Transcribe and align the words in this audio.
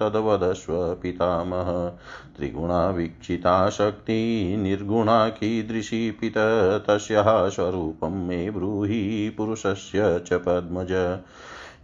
तद्वदस्व 0.00 0.96
पितामह। 1.02 1.92
त्रिगुणावीक्षिता 2.36 3.70
शक्ति 3.70 4.54
निर्गुणा 4.58 5.28
कीदृशी 5.28 6.10
पित, 6.10 6.84
तस्याः 6.88 7.48
स्वरूपं 7.48 8.28
मे 8.28 8.50
ब्रूहि 8.50 9.34
पुरुषस्य 9.36 10.24
च 10.26 10.32
पद्मज। 10.32 11.18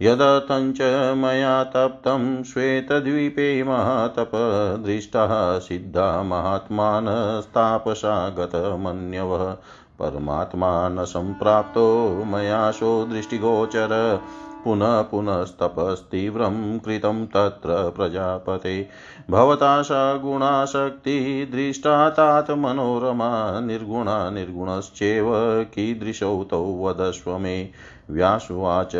यदतञ्च 0.01 1.13
मया 1.17 1.63
तप्तं 1.63 2.43
श्वेतद्वीपे 2.43 3.63
महातपदृष्टः 3.63 5.59
सिद्धा 5.59 6.23
महात्मानस्तापसा 6.23 8.29
गतमन्यवः 8.29 9.57
परमात्मा 9.99 10.89
न 10.89 11.03
सम्प्राप्तो 11.03 12.23
मयाशो 12.25 13.05
दृष्टिगोचर। 13.05 14.21
पुनः 14.65 15.01
पुनस्तपस्तीव्रं 15.01 16.79
कृतं 16.79 17.25
तत्र 17.25 17.93
प्रजापते। 17.95 18.87
भवता 19.29 19.81
सगुणाशक्तिदृष्टा 19.81 22.09
तात 22.09 22.51
मनोरमा। 22.51 23.59
निर्गुणा 23.59 24.29
निर्गुणश्चेव 24.29 25.31
कीदृशौ 25.63 26.43
तौ 26.43 26.83
वदस्व 26.83 27.37
मे। 27.37 27.69
व्यासुवाच 28.09 28.95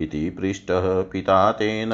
इति 0.00 0.30
पृष्टः 0.30 1.02
पिता 1.02 1.52
तेन 1.52 1.90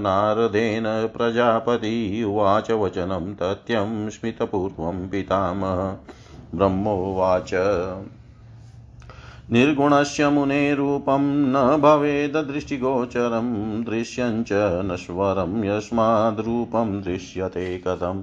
नारदेन 0.00 0.84
प्रजापति 0.86 2.24
उवाच 2.24 2.70
वचनं 2.70 3.34
तथ्यं 3.34 4.10
स्मितपूर्वं 4.10 5.08
पितामह। 5.08 5.96
ब्रह्मोवाच। 6.54 7.50
निर्गुणस्य 9.52 10.28
मुनेरूपं 10.28 11.20
न 11.20 11.80
भवेद् 11.80 12.36
दृष्टिगोचरं 12.36 13.84
दृश्यञ्च 13.84 14.48
नश्वरं 14.84 15.64
यस्माद्रूपं 15.64 17.02
दृश्यते 17.02 17.78
कथम्। 17.78 18.22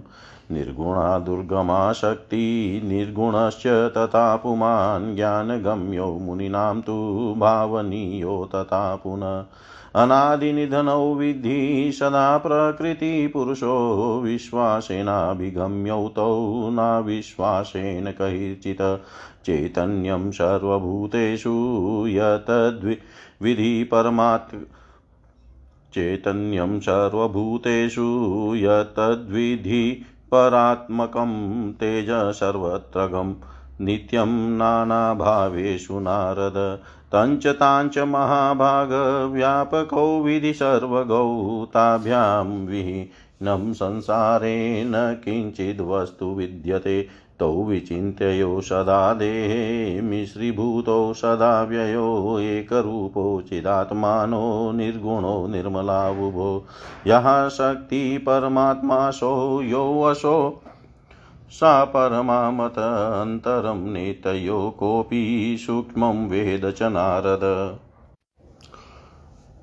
निर्गुणा 0.52 1.20
दुर्गमा 1.20 1.94
शक्ति, 1.94 2.82
निर्गुणश्च 2.86 3.68
तथा 3.68 4.36
पुमान् 4.36 5.16
ज्ञानगम्यो 5.16 6.06
मुनीनां 6.06 6.82
तु 6.82 6.94
भावनीयो 7.38 8.50
तथा 8.56 8.96
पुनः। 8.96 9.46
अनादिनिधनौ 9.96 11.14
विद्धि, 11.14 11.92
सदा 11.92 12.38
प्रकृतिपुरुषो 12.38 13.76
विश्वासेनाभिगम्यौ 14.24 16.08
तौ 16.08 16.48
नाविश्वासेन 16.72 18.06
कैर्चित् 18.12 19.02
चैतन्यं 19.46 20.32
सर्वभूतेषु 20.32 22.06
यतद्विधि 22.08 23.84
परमात् 23.84 24.56
चैतन्यं 25.94 26.80
सर्वभूतेषु 26.80 28.02
यतद्विधि 28.56 30.06
परात्मकं 30.32 31.74
तेज 31.74 32.08
सर्वत्रगं 32.12 33.36
नित्यं 33.82 34.58
नानाभावेषु 34.58 36.00
नारद। 36.00 36.80
तञ्च 37.16 37.48
ताञ्च 37.48 37.98
महाभागव्यापकौ 37.98 40.22
विधि 40.22 40.54
सर्वगौ 40.54 41.68
ताभ्यां 41.74 42.66
विहीनं 42.66 43.74
संसारे 43.74 44.84
न 44.88 45.22
किञ्चिद्वस्तु 45.26 46.26
विद्यते। 46.26 47.08
तौ 47.42 47.52
विचिन्त्यो 47.64 48.62
सदा 48.62 49.02
देहे 49.14 50.02
मिश्रीभूतौ 50.02 51.14
सदा 51.14 51.52
व्ययो 51.64 52.08
एकरूपो 52.40 53.26
चिदात्मानो 53.50 54.72
निर्गुणो 54.72 55.36
निर्मलावुभो। 55.48 56.50
यः 57.08 57.28
शक्ति 57.50 58.18
परमात्मासो 58.18 59.62
यो 59.62 59.86
वशो 60.02 60.38
सा 61.52 61.74
परमामत 61.86 62.78
अन्तरं 63.22 63.80
नेतयो 63.92 64.60
कोऽपि 64.80 65.22
सूक्ष्मं 65.60 66.28
वेद 66.30 66.72
च 66.72 66.84
नारद। 66.84 67.44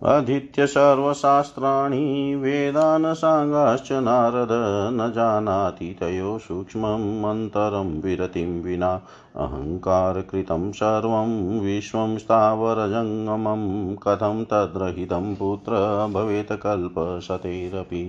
अधीत्य 0.07 0.67
सर्वशास्त्राणि 0.67 2.35
वेदान् 2.35 3.15
साङ्गाश्च 3.15 3.89
नारद 3.93 4.49
न 4.93 5.11
जानाति 5.15 5.87
तयो 6.01 6.37
सूक्ष्मम् 6.39 7.25
अन्तरं 7.25 7.91
विरतिं 8.01 8.61
विना 8.63 8.93
अहङ्कारकृतं 9.37 10.71
सर्वं 10.73 11.33
विश्वं 11.61 12.17
स्थावरजङ्गमं 12.19 13.65
कथं 13.97 14.45
तद्रहितं 14.45 15.35
पुत्र 15.35 15.73
भवेत् 16.13 16.53
कल्पशतैरपि 16.63 18.05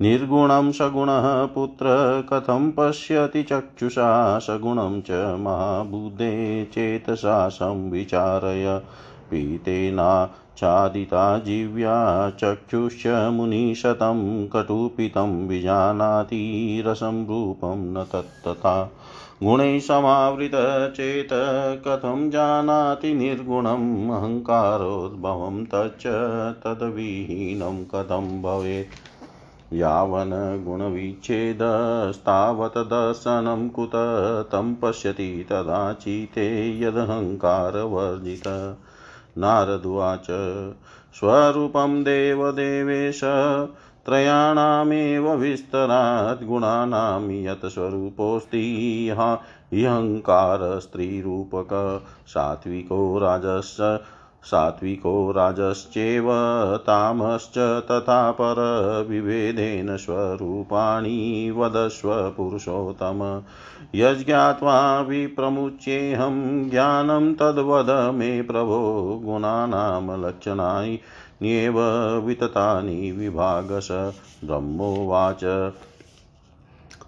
निर्गुणं 0.00 0.72
सगुणः 0.72 1.46
पुत्र 1.46 1.96
कथं 2.32 2.70
पश्यति 2.70 3.42
चक्षुषा 3.42 4.38
सगुणं 4.38 5.00
च 5.00 5.24
महाबुद्धे 5.40 6.64
चेतसा 6.74 7.48
संविचारय 7.48 8.80
पीतेना 9.30 10.12
चादिता 10.56 11.38
जीव्या 11.38 12.30
चक्षुश्च 12.30 13.06
मुनिशतं 13.06 14.48
कटुपितं 14.48 15.48
विजानाति 15.48 16.82
रसं 16.86 17.26
रूपं 17.26 17.76
न 17.76 18.06
तत्तथा 18.12 18.92
गुणैः 19.42 19.80
समावृतचेत 19.80 21.28
कथं 21.86 22.30
जानाति 22.30 23.14
निर्गुणम् 23.14 24.10
अहङ्कारोद्भवं 24.10 25.64
तच्च 25.64 26.02
तद्विहीनं 26.64 27.84
कथं 27.84 28.42
भवेत्। 28.42 29.74
यावन् 29.74 30.64
गुणविच्छेदस्तावत् 30.64 32.78
दर्शनं 32.78 33.68
कुत 33.68 33.90
तं 34.52 34.74
पश्यति 34.74 35.46
तदा 35.50 35.96
यदहङ्कारवर्जित। 36.86 38.76
नारदुवाच। 39.40 40.26
स्वरूपं 41.14 42.02
देवदेवेश 42.02 43.20
त्रयाणामेव 44.06 45.34
विस्तरात् 45.34 46.44
गुणानां 46.44 47.30
यत् 47.30 47.66
स्वरूपोऽस्ति। 47.66 49.14
ह्यहङ्कारस्त्रीरूपक 49.72 52.02
सात्विको 52.26 53.18
राजस् 53.18 53.98
सात्विको 54.42 55.30
राजश्चेव 55.30 56.26
तामश्च 56.76 57.58
तथा 57.58 58.30
परविभेदेन 58.30 59.96
स्वरूपाणि 59.96 61.54
वदस्व 61.56 62.30
पुरुषोत्तम। 62.30 63.42
यज्ञात्वा 63.94 65.00
विप्रमुच्येऽहं 65.00 66.70
ज्ञानं 66.70 67.34
तद्वद 67.34 68.14
मे 68.14 68.42
प्रभो 68.42 69.20
गुणानां 69.24 70.26
लक्षणान्येव 70.26 71.80
विततानि 72.18 73.12
विभागश। 73.12 73.88
ब्रह्मोवाच। 74.44 75.72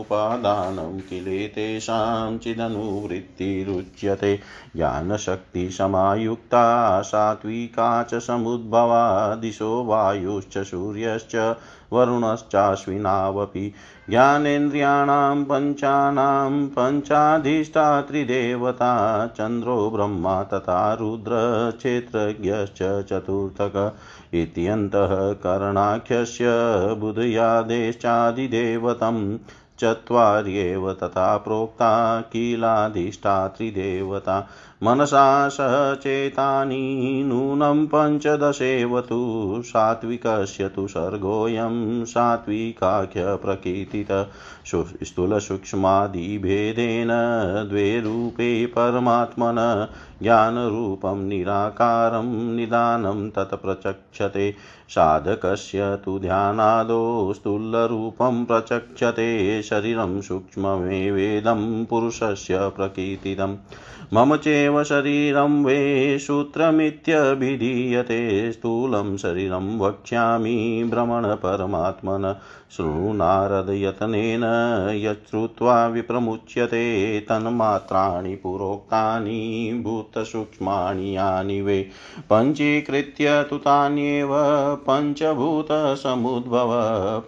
उपादानं 0.00 1.00
किलेतेषां 1.00 2.38
चिदनुवृत्तिरुच्यते। 2.38 4.40
ज्ञानशक्तिसमायुक्ता 4.76 7.02
सात्विका 7.02 8.02
च 8.02 8.14
समुद्भवा, 8.14 9.34
दिशो 9.34 9.84
वायुश्च 9.84 10.58
सूर्यश्च 10.58 11.56
वरुणश्चाश्विनावपि 11.92 13.64
ज्ञानेन्द्रियाणां 14.10 15.38
पञ्चानां 15.50 16.52
पञ्चाधिष्ठात्रिदेवता 16.76 18.90
चन्द्रो 19.38 19.76
ब्रह्मा 19.90 20.36
तथा 20.52 20.78
रुद्रक्षेत्रज्ञश्च 21.00 22.80
चतुर्थक 23.10 23.76
इत्यन्तः 24.42 25.12
करणाख्यस्य 25.44 26.46
बुधयादेश्चादिदेवतं 27.00 29.18
चत्वार्येव 29.80 30.92
तथा 30.92 31.36
प्रोक्ता 31.36 32.20
किलाधिष्ठात्रिदेवता 32.20 34.48
मनसा 34.82 35.48
सचेतानि 35.48 37.22
नूनं 37.26 37.86
पञ्चदशेव 37.86 39.00
तु 39.00 39.62
सात्विकस्य 39.64 40.68
तु 40.68 40.88
सर्गोऽयं 40.88 42.04
सात्विकाख्यप्रकीर्तित 42.04 44.28
स्थूलसूक्ष्मादिभेदेन 45.06 47.08
द्वे 47.68 48.00
रूपे 48.00 48.66
परमात्मन 48.66 49.88
ज्ञानरूपं 50.22 51.16
निराकारं 51.16 52.56
निदानं 52.56 53.30
तत्प्रचक्षते 53.30 54.54
साधकस्य 54.88 55.98
तु 56.04 56.18
ध्यानादो 56.18 57.32
स्थूलरूपं 57.36 58.44
प्रचक्षते। 58.44 59.62
शरीरं 59.62 60.20
सूक्ष्ममेवेदं 60.20 61.84
पुरुषस्य 61.84 62.58
प्रकीर्तितम् 62.58 63.56
मम 64.12 64.36
चैव 64.36 64.84
शरीरं 64.84 65.64
वे 65.64 66.18
सूत्रमित्यभिधीयते। 66.18 68.52
स्थूलं 68.52 69.16
शरीरं 69.16 69.78
वक्ष्यामि 69.78 70.88
भ्रमणपरमात्मन। 70.90 72.36
शृणु 72.76 73.12
नारदयतनेन 73.12 74.42
यच्छ्रुत्वा 74.96 75.86
विप्रमुच्यते। 75.86 77.20
तन्मात्राणि 77.20 78.34
पुरोक्तानि 78.34 79.82
भूतसूक्ष्माणि 80.14 81.60
वे 81.60 81.88
पञ्चीकृत्य 82.32 83.46
तु 83.50 83.58
तान्येव 83.58 84.28
पञ्चभूतसमुद्भव 84.88 86.70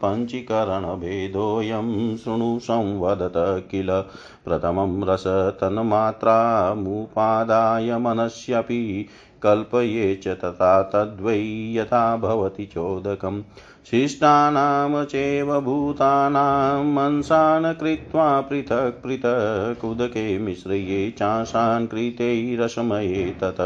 पञ्चीकरणभेदोऽयं 0.03 2.17
शृणु 2.17 2.59
संवदत 2.59 3.69
किल। 3.71 4.05
प्रथमं 4.45 5.05
रसतन्मात्रामुपादाय 5.05 7.99
मनस्यपि 7.99 9.09
कल्पये 9.43 10.15
च 10.15 10.29
तथा 10.29 10.83
तद्वै 10.83 11.75
यथा 11.75 12.17
भवति 12.17 12.67
चोदकम्। 12.67 13.43
शिष्टानां 13.87 15.05
चैव 15.05 15.61
भूतानां 15.61 16.85
मनसान् 16.85 17.75
कृत्वा 17.75 18.41
पृथक् 18.41 19.03
पृथक् 19.03 19.85
उदके 19.85 20.39
मिश्रये 20.39 21.11
चाशान् 21.19 21.87
कृतैरसमये 21.87 23.25
तत 23.43 23.61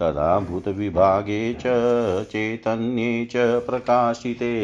तदा 0.00 0.38
भूतविभागे 0.40 1.52
च 1.60 1.74
चैतन्ये 2.32 3.24
च 3.30 3.46
प्रकाशिते 3.66 4.54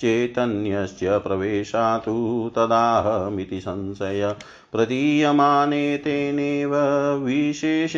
चैतन्यस्य 0.00 1.18
प्रवेशातु 1.18 2.16
तदाहमिति 2.56 3.60
संशय 3.60 4.34
प्रतीयमाने 4.72 5.96
तेनेव 5.96 6.76
विशेष 7.24 7.96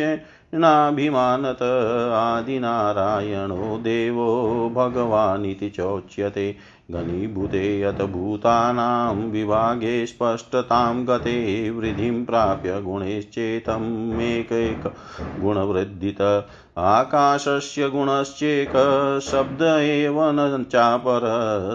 नाभिमानत 0.53 1.61
आदिनारायणो 2.13 3.77
देवो 3.77 4.27
भगवानिति 4.69 5.69
चोच्यते। 5.69 6.55
घनीभूते 6.91 7.81
यत 7.81 8.01
भूतानां 8.01 9.15
विभागे 9.15 10.05
स्पष्टतां 10.05 11.07
गते 11.07 11.69
वृद्धिं 11.69 12.25
प्राप्य 12.25 12.81
गुणैश्चेतम् 12.81 14.21
एकैक 14.21 14.93
गुणवृद्धित। 15.39 16.21
आकाशस्य 16.77 17.89
गुणश्चेक 17.89 18.71
शब्द 19.23 19.61
एव 19.61 20.21
न 20.23 20.65
चापर 20.71 21.21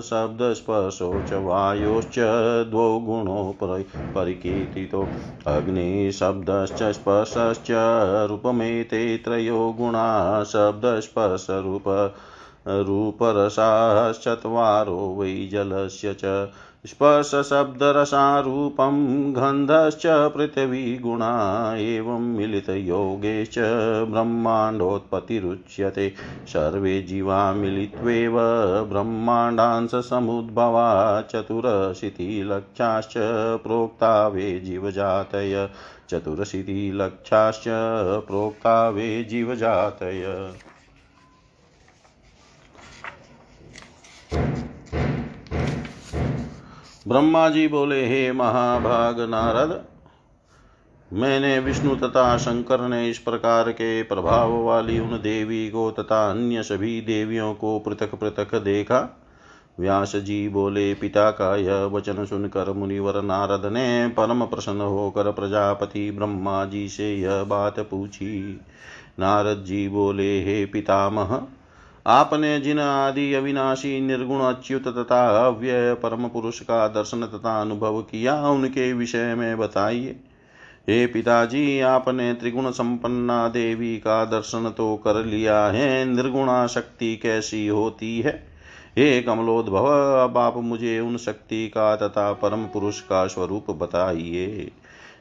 शब्दस्पर्शो 0.04 1.23
च 1.23 1.33
वायोश्च 1.33 2.19
द्वौ 2.71 3.00
गुणो 3.00 3.57
परिकीर्तितो। 4.14 5.09
अग्निशब्दश्च 5.47 6.83
स्पर्शश्च 6.83 7.69
रूपमेते 8.31 9.16
त्रयो 9.16 9.75
गुणा 9.78 10.45
शब्दस्पर्शरूप 10.45 12.14
रूपरसाश्चत्वारो 12.66 15.16
वै 15.19 15.49
जलस्य 15.52 16.16
च 16.25 16.49
स्पर्शशब्दरसारूपं 16.87 19.33
गन्धश्च 19.33 20.02
पृथिवीगुणा 20.07 21.76
एवं 21.76 22.19
मिलितयोगेश्च 22.19 23.54
ब्रह्माण्डोत्पत्तिरुच्यते। 24.11 26.14
सर्वे 26.47 27.02
जीवा 27.02 27.52
मिलित्वेव 27.52 28.38
ब्रह्माण्डांशसमुद्भवा 28.85 31.21
चतुरशीतिलक्षाश्च 31.21 33.14
प्रोक्ता 33.62 34.28
वे 34.28 34.61
जीवजातय। 34.61 35.69
चतुरशीतिलक्षाश्च 36.09 37.64
प्रोक्ता 38.26 38.88
वे 38.88 39.25
जीवजातय। 39.25 40.50
ब्रह्मा 47.09 47.49
जी 47.49 47.69
बोले, 47.69 48.07
हे 48.07 48.33
महाभाग 48.33 49.21
नारद, 49.21 49.85
मैंने 51.12 51.59
विष्णु 51.59 51.97
तथा 51.97 52.37
शंकर 52.37 52.89
ने 52.89 53.11
इस 53.11 53.19
प्रकार 53.19 53.71
के 53.71 54.03
प्रभाव 54.03 54.62
वाली 54.62 54.99
उन 54.99 55.11
देवी 55.11 55.71
को 55.71 55.91
तथा 55.91 56.31
अन्य 56.31 56.62
सभी 56.62 57.01
देवियों 57.01 57.55
को 57.55 57.79
पृथक 57.79 58.15
पृथक 58.15 58.55
देखा। 58.55 59.19
व्यास 59.81 60.17
जी 60.17 60.49
बोले, 60.49 60.95
पिता 60.95 61.31
का 61.31 61.57
यह 61.57 61.75
वचन 61.75 62.25
सुनकर 62.25 62.73
मुनिवर 62.73 63.23
नारद 63.23 63.67
ने 63.73 64.09
परम 64.09 64.45
प्रसन्न 64.45 64.81
होकर 64.81 65.33
प्रजापति 65.33 66.11
ब्रह्मा 66.11 66.65
जी 66.65 66.89
से 66.89 67.17
यह 67.17 67.43
बात 67.43 67.81
पूछी। 67.81 68.61
नारद 69.19 69.65
जी 69.65 69.89
बोले, 69.89 70.45
हे 70.45 70.67
पितामह 70.67 71.43
आपने 72.06 72.61
जिन 72.61 72.78
आदि 72.78 73.35
अविनाशी, 73.35 74.00
निर्गुण, 74.00 74.40
अच्युत 74.40 74.88
तथा 74.88 75.47
अव्यय 75.47 75.94
परम 75.94 76.28
पुरुष 76.28 76.61
का 76.61 76.88
दर्शन 76.88 77.23
तथा 77.23 77.61
अनुभव 77.61 78.02
किया, 78.02 78.49
उनके 78.49 78.92
विषय 78.92 79.35
में 79.35 79.59
बताइए। 79.59 80.16
हे 80.88 81.06
पिताजी, 81.06 81.80
आपने 81.80 82.35
त्रिगुण 82.35 82.71
संपन्ना 82.71 83.49
देवी 83.49 83.97
का 83.97 84.25
दर्शन 84.25 84.75
तो 84.76 84.97
कर 84.97 85.25
लिया 85.25 85.66
है 85.66 86.04
निर्गुणा 86.04 86.66
शक्ति 86.66 87.16
कैसी 87.16 87.66
होती 87.66 88.21
है? 88.21 88.47
हे 88.99 89.23
कमलोद्भव, 89.23 89.87
अब 90.25 90.38
आप 90.38 90.56
मुझे 90.56 91.00
उन 91.00 91.16
शक्ति 91.16 91.68
का 91.68 91.97
तथा 91.97 92.32
परम 92.32 92.64
पुरुष 92.64 93.00
का 93.00 93.26
स्वरूप 93.26 93.71
बताइए। 93.71 94.71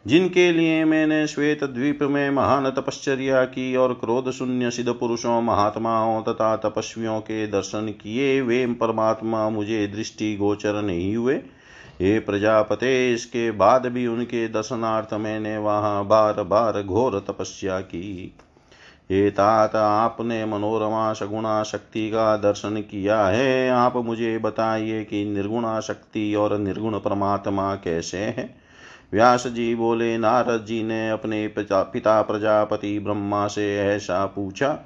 जिनके 0.08 0.52
लिए 0.52 0.86
मैंने 0.86 1.28
श्वेत 1.28 1.64
द्वीप 1.64 2.00
में 2.02 2.30
महान 2.30 2.70
तपश्चर्या 2.70 3.46
की 3.46 3.76
और 3.76 3.94
क्रोध 3.94 4.32
शून्य 4.32 4.72
सिद्ध 4.72 4.94
पुरुषों, 4.94 5.42
महात्माओं 5.42 6.22
तथा 6.24 6.56
तपस्वियों 6.56 7.20
के 7.20 7.48
दर्शन 7.48 7.88
किए, 7.88 8.42
वे 8.42 8.66
परमात्मा 8.66 9.50
मुझे 9.50 9.88
दृष्टि 9.88 10.36
गोचर 10.36 10.82
नहीं 10.82 11.16
हुए। 11.16 11.36
हे 12.02 12.20
प्रजापते, 12.20 13.14
इसके 13.14 13.52
बाद 13.52 13.86
भी 13.86 14.08
उनके 14.08 14.48
दर्शनार्थ 14.48 15.14
मैंने 15.14 15.58
वहाँ 15.58 16.08
बार 16.08 16.44
बार 16.44 16.84
घोर 16.84 17.20
तपस्या 17.20 17.80
की। 17.80 18.36
हे 19.12 19.32
तात, 19.32 19.76
आपने 19.76 20.46
मनोरमा 20.46 21.14
सगुणा 21.14 21.64
शक्ति 21.64 22.10
का 22.10 22.38
दर्शन 22.38 22.76
किया 22.76 23.26
है। 23.26 23.70
आप 23.70 23.98
मुझे 23.98 24.38
बताइए 24.38 25.04
कि 25.04 25.26
निर्गुणा 25.26 25.80
शक्ति 25.80 26.36
और 26.36 26.58
निर्गुण 26.58 27.00
परमात्मा 27.00 27.76
कैसे 27.76 28.18
हैं? 28.18 28.61
व्यास 29.14 29.48
जी 29.48 29.76
बोले, 29.76 30.18
नारद 30.18 30.66
जी 30.66 30.84
ने 30.84 31.10
अपने 31.10 31.48
पिता 31.48 32.22
प्रजापति 32.22 33.00
ब्रह्मा 33.00 33.48
से 33.48 33.78
ऐसा 33.80 34.26
पूछा। 34.26 34.80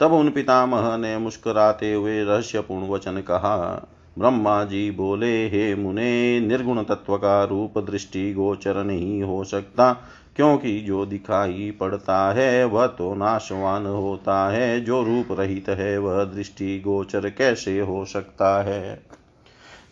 तब 0.00 0.12
उन 0.12 0.30
पितामह 0.30 0.96
ने 0.96 1.16
मुस्कुराते 1.18 1.92
हुए 1.94 2.24
रहस्यपूर्ण 2.24 2.88
वचन 2.88 3.20
कहा। 3.20 3.56
ब्रह्मा 4.18 4.64
जी 4.64 4.90
बोले, 4.90 5.48
हे 5.48 5.74
मुने, 5.74 6.40
निर्गुण 6.40 6.82
तत्व 6.82 7.16
का 7.16 7.44
रूप 7.44 7.78
दृष्टि 7.78 8.32
गोचर 8.32 8.84
नहीं 8.84 9.22
हो 9.22 9.44
सकता, 9.44 9.92
क्योंकि 10.36 10.80
जो 10.80 11.06
दिखाई 11.06 11.70
पड़ता 11.80 12.32
है 12.32 12.64
वह 12.64 12.86
तो 12.86 13.14
नाशवान 13.14 13.86
होता 13.86 14.48
है। 14.50 14.80
जो 14.80 15.02
रूप 15.02 15.40
रहित 15.40 15.68
है 15.68 15.98
वह 15.98 16.24
दृष्टि 16.24 16.78
गोचर 16.80 17.30
कैसे 17.30 17.80
हो 17.80 18.04
सकता 18.04 18.62
है? 18.62 19.02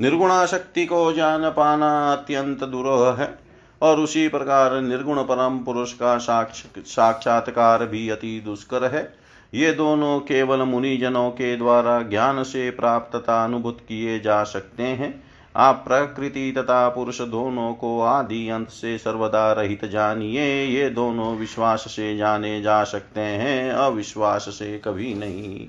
निर्गुणा 0.01 0.47
शक्ति 0.47 0.87
को 0.87 1.13
जान 1.13 1.51
पाना 1.51 2.13
अत्यंत 2.13 2.65
दुरूह 2.65 3.15
है। 3.15 3.48
और 3.83 4.01
उसी 4.01 4.29
प्रकार 4.29 4.81
निर्गुण 4.81 5.23
परम 5.23 5.59
पुरुष 5.59 5.93
का 5.93 6.19
साक्ष 6.19 6.65
साक्षात्कार 6.79 7.87
भी 7.87 8.09
अति 8.09 8.43
दुष्कर 8.45 8.85
है। 8.85 9.15
ये 9.55 9.73
दोनों 9.73 10.21
केवल 10.21 10.63
मुनिजनों 10.63 11.31
के 11.31 11.57
द्वारा 11.57 12.03
ज्ञान 12.03 12.43
से 12.43 12.71
प्राप्त 12.71 13.17
तथा 13.17 13.45
अनुभूत 13.45 13.79
किए 13.89 14.21
जा 14.21 14.45
सकते 14.45 14.83
हैं। 14.83 15.29
आप 15.57 15.85
प्रकृति 15.89 16.55
तथा 16.59 16.89
पुरुष 16.89 17.21
दोनों 17.21 17.75
को 17.75 18.01
आदि 18.01 18.49
अंत 18.49 18.69
से 18.69 18.99
सर्वदा 18.99 19.53
रहित 19.53 19.85
जानिए। 19.85 20.65
ये 20.65 20.91
दोनों 20.91 21.37
विश्वास 21.37 21.81
से 21.81 22.17
जाने 22.17 22.63
जा 22.63 22.85
सकते 22.85 23.21
हैं, 23.21 23.71
अविश्वास 23.71 24.43
से 24.43 24.79
कभी 24.79 25.15
नहीं। 25.15 25.67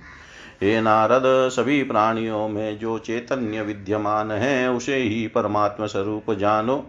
हे 0.62 0.82
नारद, 0.82 1.24
सभी 1.26 1.84
प्राणियों 1.84 2.48
में 2.50 2.80
जो 2.80 3.00
चैतन्य 3.00 3.62
विद्यमान 3.62 4.32
है, 4.32 4.72
उसे 4.72 4.96
ही 4.96 5.28
परमात्मा 5.28 5.86
स्वरूप 5.86 6.32
जानो। 6.32 6.88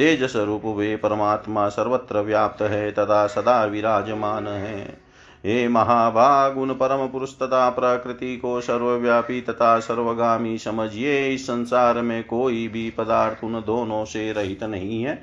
तेज 0.00 0.22
स्वरूप 0.24 0.62
वे 0.66 0.96
परमात्मा 0.96 1.68
सर्वत्र 1.68 2.20
व्याप्त 2.20 2.62
है 2.62 2.90
तथा 2.90 3.26
सदा 3.26 3.64
विराजमान 3.64 4.46
है। 4.46 4.80
हे 5.44 5.68
महाभाग 5.68 6.58
उन 6.58 6.72
परम 6.74 7.06
पुरुष 7.08 7.34
तथा 7.34 7.68
प्रकृति 7.70 8.36
को 8.36 8.60
सर्वव्यापी 8.60 9.40
तथा 9.40 9.78
सर्वगामी 9.80 10.58
समझिए, 10.58 11.28
इस 11.28 11.46
संसार 11.46 12.00
में 12.00 12.24
कोई 12.24 12.68
भी 12.68 12.90
पदार्थ 12.90 13.44
उन 13.44 13.62
दोनों 13.66 14.04
से 14.04 14.32
रहित 14.32 14.64
नहीं 14.64 15.02
है। 15.02 15.14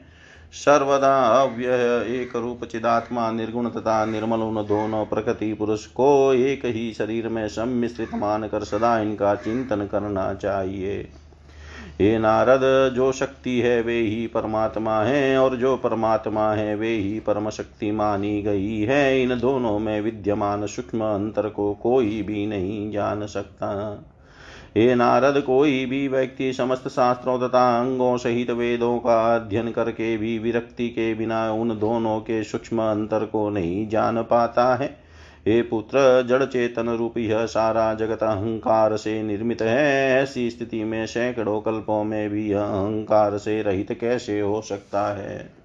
सर्वदा 0.54 1.16
अव्यय 1.42 2.22
एक 2.22 2.36
रूप 2.36 2.66
चिदात्मा, 2.66 3.32
निर्गुण 3.32 3.70
तथा 3.70 4.04
निर्मल 4.06 4.40
उन 4.40 4.66
दोनों 4.68 5.06
प्रकृति 5.06 5.54
पुरुष 5.54 5.86
को 5.86 6.34
एक 6.34 6.66
ही 6.66 6.92
शरीर 6.94 7.28
में 7.28 7.48
सम्मिश्रित 7.48 8.14
मानकर 8.16 8.64
सदा 8.64 9.00
इनका 9.00 9.36
चिंतन 9.36 9.88
करना 9.92 10.34
चाहिए। 10.34 11.08
हे 12.02 12.18
नारद, 12.20 12.94
जो 12.94 13.12
शक्ति 13.12 13.60
है 13.60 13.82
वे 13.82 14.00
ही 14.02 14.28
परमात्मा 14.28 15.04
है, 15.04 15.38
और 15.38 15.56
जो 15.56 15.78
परमात्मा 15.78 16.54
है 16.54 16.76
वे 16.76 16.90
ही 16.90 17.20
परम 17.20 17.50
शक्ति 17.50 17.92
मानी 17.92 18.42
गई 18.42 18.82
है। 18.82 19.24
इन 19.24 19.40
दोनों 19.40 19.80
में 19.80 20.02
विद्यमान 20.02 20.66
सूक्ष्म 20.66 21.04
अंतर 21.04 21.50
को 21.50 21.74
कोई 21.74 22.22
भी 22.22 22.46
नहीं 22.48 22.92
जान 22.92 23.26
सकता। 23.26 23.70
हे 24.78 24.96
नारद, 24.96 25.42
कोई 25.42 25.86
भी 25.86 26.08
व्यक्ति 26.08 26.54
समस्त 26.54 26.88
शास्त्रों 26.88 27.40
तथा 27.40 27.80
अंगों 27.80 28.18
सहित 28.18 28.52
वेदों 28.52 28.98
का 29.00 29.36
अध्ययन 29.36 29.72
करके 29.72 30.18
भी 30.18 30.40
विरक्ति 30.40 30.90
के 30.90 31.14
बिना 31.14 31.52
उन 31.52 31.80
दोनों 31.80 32.20
के 32.20 32.44
सूक्ष्म 32.44 32.82
अंतर 32.82 33.26
को 33.26 33.50
नहीं 33.50 33.88
जान 33.90 34.22
पाता 34.22 34.76
है। 34.76 35.07
हे 35.48 35.62
पुत्र 35.62 36.24
जड़ 36.30 36.46
चेतन 36.46 36.90
रूप 36.90 37.18
यह 37.18 37.46
सारा 37.46 37.94
जगत 37.94 38.24
अहंकार 38.24 38.98
से 38.98 39.24
निर्मित 39.24 39.62
है। 39.62 40.22
ऐसी 40.24 40.50
स्थिति 40.50 40.84
में 40.84 41.06
सैकड़ों 41.06 41.62
कल्पों 41.62 42.04
में 42.04 42.30
भी 42.30 42.50
यह 42.50 42.62
अहंकार 42.62 43.38
से 43.38 43.62
रहित 43.62 43.98
कैसे 44.02 44.40
हो 44.40 44.62
सकता 44.62 45.16
है? 45.16 45.57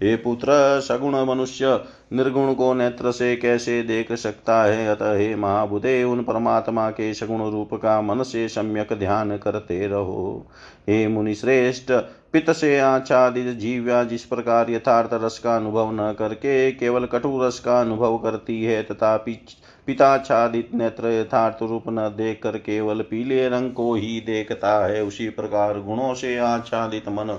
हे 0.00 0.14
पुत्र, 0.16 0.80
सगुण 0.80 1.14
मनुष्य, 1.24 1.80
निर्गुण 2.12 2.52
को 2.54 2.72
नेत्र 2.74 3.10
से 3.12 3.34
कैसे 3.36 3.82
देख 3.82 4.12
सकता 4.12 4.62
है? 4.64 4.86
अतः 4.88 5.12
हे 5.14 5.34
महाबुदे, 5.36 6.02
उन 6.04 6.22
परमात्मा 6.22 6.90
के 6.90 7.12
सगुण 7.14 7.50
रूप 7.50 7.74
का 7.74 8.00
मन 8.00 8.22
से 8.22 8.48
सम्यक 8.48 8.92
ध्यान 8.92 9.36
करते 9.36 9.86
रहो। 9.86 10.46
हे 10.88 11.06
मुनिश्रेष्ठ 11.08 11.92
पित 12.32 12.50
से 12.50 12.78
आच्छादित 12.78 13.46
जीव्या 13.56 14.02
जिस 14.04 14.24
प्रकार 14.24 14.70
यथार्थ 14.70 15.10
रस 15.14 15.38
का 15.38 15.56
अनुभव 15.56 15.90
न 15.92 16.14
करके 16.18 16.70
केवल 16.72 17.04
कटु 17.04 17.38
रस 17.42 17.58
का 17.58 17.80
अनुभव 17.80 18.16
करती 18.18 18.62
है 18.64 18.82
तथा 18.82 19.16
पिताच्छादित 19.16 20.74
नेत्र 20.74 21.08
यथार्थ 21.08 21.62
रूप 21.62 21.84
न 21.88 22.14
देख 22.16 22.40
कर 22.42 22.56
केवल 22.58 23.02
पीले 23.02 23.48
रंग 23.48 23.72
को 23.72 23.94
ही 23.94 24.20
देखता 24.20 24.86
है, 24.86 25.02
उसी 25.02 25.28
प्रकार 25.28 25.80
गुणों 25.80 26.14
से 26.14 26.36
आच्छादित 26.38 27.08
मन 27.08 27.38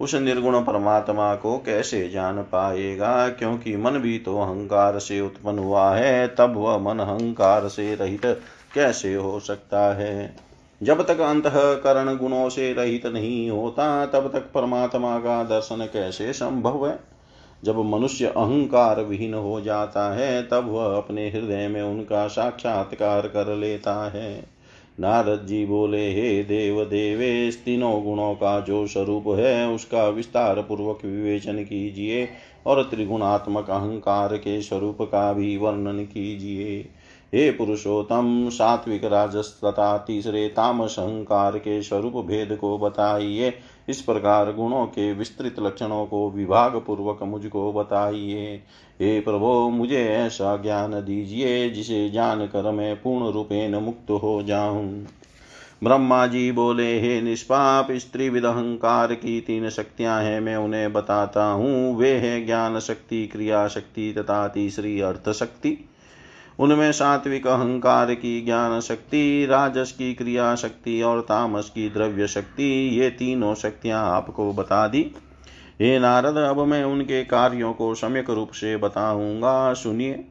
उस 0.00 0.14
निर्गुण 0.14 0.64
परमात्मा 0.64 1.34
को 1.34 1.58
कैसे 1.58 2.08
जान 2.08 2.38
पाएगा? 2.38 3.28
क्योंकि 3.28 3.76
मन 3.76 3.90
भी 3.90 4.18
तो 4.18 4.38
अहंकार 4.38 4.98
से 4.98 5.20
उत्पन्न 5.20 5.58
हुआ 5.58 5.94
है, 5.94 6.28
तब 6.28 6.54
वह 6.56 6.78
मन 6.78 6.98
अहंकार 6.98 7.68
से 7.68 7.94
रहित 7.94 8.26
कैसे 8.74 9.14
हो 9.14 9.40
सकता 9.40 9.94
है? 9.94 10.36
जब 10.82 11.06
तक 11.06 11.20
अंतकरण 11.20 12.16
गुणों 12.16 12.48
से 12.48 12.72
रहित 12.72 13.06
नहीं 13.06 13.50
होता, 13.50 14.06
तब 14.06 14.32
तक 14.32 14.40
परमात्मा 14.40 15.18
का 15.18 15.44
दर्शन 15.44 15.88
कैसे 15.92 16.32
संभव 16.32 16.88
है? 16.88 16.98
जब 17.64 17.78
मनुष्य 17.78 18.26
अहंकार 18.26 19.00
विहीन 19.00 19.34
हो 19.34 19.60
जाता 19.60 20.14
है, 20.14 20.42
तब 20.42 20.70
वह 20.70 20.96
अपने 20.96 21.30
हृदय 21.30 21.68
में 21.68 21.82
उनका 21.82 22.26
साक्षात्कार 22.26 23.20
कर 23.20 23.54
लेता 23.54 24.10
है। 24.10 24.61
नारद 25.00 25.46
जी 25.46 25.66
बोले, 25.66 26.12
हे 26.12 26.42
देव 26.44 26.84
देवेश 26.84 27.62
तीनों 27.64 28.04
गुणों 28.04 28.34
का 28.34 28.60
जो 28.60 28.86
स्वरूप 28.86 29.24
है, 29.26 29.68
उसका 29.68 30.08
विस्तार 30.08 30.62
पूर्वक 30.62 31.04
विवेचन 31.04 31.64
कीजिए 31.64 32.28
और 32.66 32.82
त्रिगुणात्मक 32.82 33.70
अहंकार 33.70 34.36
के 34.36 34.62
स्वरूप 34.62 35.02
का 35.02 35.32
भी 35.32 35.56
वर्णन 35.56 36.04
कीजिए। 36.04 36.88
हे 37.34 37.50
पुरुषोत्तम, 37.50 38.48
सात्विक 38.48 39.04
राजस 39.04 39.60
तथा 39.64 39.98
तीसरे 39.98 40.48
तामस 40.48 40.96
अहंकार 40.98 41.58
के 41.58 41.82
स्वरूप 41.82 42.12
भेद 42.12 42.58
को 42.60 42.78
बताइए। 42.78 43.54
इस 43.88 44.00
प्रकार 44.00 44.52
गुणों 44.52 44.86
के 44.86 45.12
विस्तृत 45.12 45.56
लक्षणों 45.60 46.06
को 46.06 46.30
विभाग 46.30 46.76
पूर्वक 46.76 47.22
मुझको 47.22 47.72
बताइए। 47.72 48.62
हे 49.00 49.20
प्रभो, 49.20 49.68
मुझे 49.68 50.04
ऐसा 50.08 50.56
ज्ञान 50.56 50.92
दीजिए 50.92 51.70
जिसे 51.70 52.10
जानकर 52.10 52.70
मैं 52.70 52.96
पूर्ण 52.96 53.32
रूपेण 53.32 53.76
मुक्त 53.76 54.10
हो 54.10 54.42
जाऊँ। 54.42 55.06
ब्रह्मा 55.84 56.26
जी 56.26 56.52
बोले, 56.52 57.00
हे 57.00 57.20
निष्पाप 57.20 57.88
स्त्री 57.92 58.28
विद 58.28 58.44
अहंकार 58.44 59.14
की 59.14 59.40
तीन 59.40 59.70
शक्तियाँ 59.70 60.22
हैं, 60.22 60.40
मैं 60.40 60.56
उन्हें 60.56 60.92
बताता 60.92 61.44
हूँ। 61.44 61.96
वे 61.96 62.10
है 62.10 62.46
ज्ञान 62.46 62.78
शक्ति, 62.80 63.26
क्रिया 63.26 63.68
शक्ति 63.68 64.14
तथा 64.18 64.48
तीसरी 64.48 65.00
अर्थ 65.00 65.32
शक्ति 65.32 65.88
उनमें 66.58 66.92
सात्विक 66.92 67.46
अहंकार 67.46 68.14
की 68.14 68.44
ज्ञान 68.44 68.80
शक्ति, 68.80 69.46
राजस 69.50 69.92
की 69.92 70.14
क्रिया 70.14 70.54
शक्ति 70.54 71.02
और 71.02 71.20
तामस 71.20 71.70
की 71.70 71.88
द्रव्य 71.88 72.26
शक्ति, 72.26 72.98
ये 73.00 73.10
तीनों 73.10 73.54
शक्तियाँ 73.54 74.10
आपको 74.10 74.52
बता 74.52 74.88
दी। 74.88 75.10
हे 75.80 75.98
नारद, 75.98 76.36
अब 76.36 76.60
मैं 76.60 76.84
उनके 76.84 77.24
कार्यों 77.24 77.72
को 77.72 77.94
सम्यक 77.94 78.30
रूप 78.30 78.50
से 78.50 78.76
बताऊँगा। 78.76 79.72
सुनिए। 79.72 80.24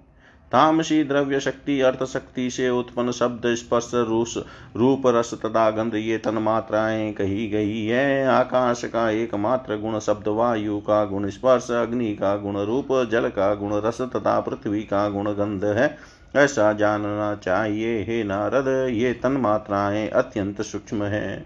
तामसी 0.51 1.03
द्रव्य 1.03 1.39
शक्ति, 1.39 1.81
अर्थ 1.81 2.03
शक्ति 2.03 2.49
से 2.49 2.69
उत्पन्न 2.69 3.11
शब्द 3.11 3.41
स्पर्श 3.45 3.91
रूस, 3.93 4.37
रूप 4.75 5.03
रस 5.07 5.33
तथा 5.33 5.71
गंध, 5.71 5.95
ये 5.95 6.17
तन 6.17 6.33
मात्राएँ 6.33 7.13
कही 7.13 7.47
गई 7.47 7.85
है। 7.85 8.27
आकाश 8.27 8.85
का 8.85 9.09
एकमात्र 9.09 9.77
गुण 9.77 9.99
शब्द, 9.99 10.27
वायु 10.27 10.79
का 10.79 11.05
गुण 11.05 11.29
स्पर्श, 11.29 11.71
अग्नि 11.71 12.15
का 12.15 12.35
गुण 12.37 12.57
रूप, 12.57 12.87
जल 13.11 13.27
का 13.27 13.55
गुण 13.55 13.73
रस 13.73 14.01
तथा 14.01 14.39
पृथ्वी 14.39 14.83
का 14.83 15.09
गुण 15.09 15.31
गंध 15.31 15.65
है। 15.65 15.97
ऐसा 16.35 16.73
जानना 16.73 17.35
चाहिए, 17.35 18.01
हे 18.03 18.23
नारद, 18.23 18.89
ये 18.89 19.13
तन्मात्राएँ 19.13 20.09
अत्यंत 20.09 20.61
सूक्ष्म 20.61 21.03
है। 21.03 21.45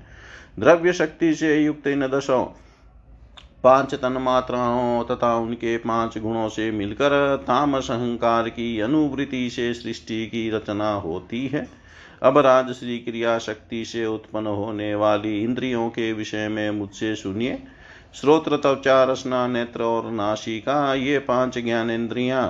द्रव्य 0.60 0.94
शक्ति 0.94 1.36
से 1.36 1.60
युक्त 1.64 1.88
इन 1.88 2.08
दशों 2.08 2.46
पाँच 3.66 3.94
तन 3.96 4.18
मात्राओं 4.22 5.04
तथा 5.04 5.36
उनके 5.36 5.78
पाँच 5.78 6.18
गुणों 6.18 6.50
से 6.50 6.72
मिलकर 6.72 7.36
तामस 7.48 7.92
अहंकार 7.92 8.50
की 8.50 8.80
अनुवृत्ति 8.80 9.50
से 9.50 9.74
सृष्टि 9.74 10.26
की 10.26 10.50
रचना 10.50 10.94
होती 10.94 11.48
है। 11.48 11.68
अब 12.24 12.38
राजश्री 12.38 12.98
क्रिया 12.98 13.38
शक्ति 13.40 13.86
से 13.86 14.06
उत्पन्न 14.06 14.48
होने 14.48 14.96
वाली 14.96 15.44
इंद्रियों 15.44 15.90
के 15.90 16.14
विषय 16.14 16.48
में 16.48 16.72
मुझसे 16.72 17.16
सुनिए। 17.16 17.58
श्रोत्र 18.16 18.58
त्वचा 18.58 19.04
रसना 19.04 19.48
नेत्र 19.48 19.84
और 19.84 20.12
नाशिका 20.12 20.94
ये 20.94 21.20
पाँच 21.20 21.58
ज्ञानेन्द्रियाँ, 21.58 22.48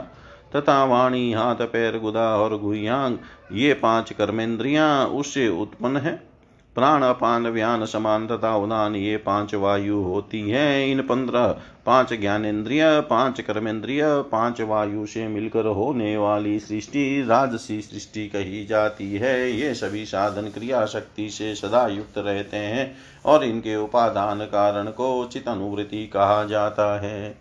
तथा 0.56 0.84
वाणी, 0.86 1.34
हाथ, 1.34 1.56
पैर, 1.56 1.98
गुदा 1.98 2.30
और 2.38 2.58
गुह्यांग, 2.58 3.18
ये 3.52 3.74
पाँच 3.74 4.14
कर्मेंद्रियाँ 4.14 5.08
उससे 5.08 5.48
उत्पन्न 5.48 5.98
है। 5.98 6.35
प्राण 6.76 7.02
अपान 7.02 7.48
व्यान 7.48 7.86
समान 7.86 8.28
तथा 8.28 8.56
उदान 8.56 8.96
ये 8.96 9.18
पाँच 9.18 9.56
वायु 9.56 9.98
होती 9.98 10.50
है। 10.50 10.92
इन 10.92 11.02
पंद्रह, 11.02 11.48
पाँच 11.86 12.14
ज्ञानेन्द्रिय, 12.14 13.02
पाँच 13.02 13.42
कर्मेंद्रिय 13.42 14.02
पाँच 14.06 14.62
वायु 14.62 15.06
से 15.06 15.28
मिलकर 15.28 15.66
होने 15.66 16.18
वाली 16.18 16.60
सृष्टि 16.60 17.26
राजसी 17.28 17.82
सृष्टि 17.82 18.28
कही 18.28 18.66
जाती 18.66 19.16
है। 19.16 19.52
ये 19.52 19.74
सभी 19.74 20.06
साधन 20.06 20.42
क्रिया 20.42 20.86
शक्ति 20.86 21.30
से 21.30 21.56
सदा 21.56 21.88
युक्त 21.88 22.18
रहते 22.18 22.58
हैं 22.58 22.96
और 23.26 23.44
इनके 23.44 23.76
उपादान 23.76 24.40
कारण 24.40 24.86
को 24.86 25.30
चित 25.34 25.48
अनुवृत्ति 25.48 26.08
कहा 26.08 26.44
जाता 26.44 27.00
है। 27.00 27.38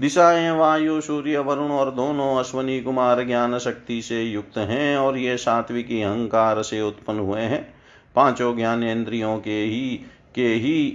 दिशाएँ 0.00 0.50
वायु, 0.50 1.00
सूर्य, 1.00 1.38
वरुण 1.38 1.70
और 1.70 1.90
दोनों 1.90 2.36
अश्वनी 2.36 2.80
कुमार 2.80 3.24
ज्ञान 3.24 3.58
शक्ति 3.58 4.02
से 4.02 4.22
युक्त 4.22 4.58
हैं 4.58 4.96
और 4.96 5.18
ये 5.18 5.36
सात्विकी 5.36 6.02
अहंकार 6.02 6.62
से 6.62 6.82
उत्पन्न 6.82 7.18
हुए 7.18 7.40
हैं। 7.40 7.73
पाँचों 8.14 8.56
ज्ञानेन्द्रियों 8.56 9.38
के 9.38 9.64
ही 9.64 10.00
के 10.34 10.54
ही, 10.54 10.90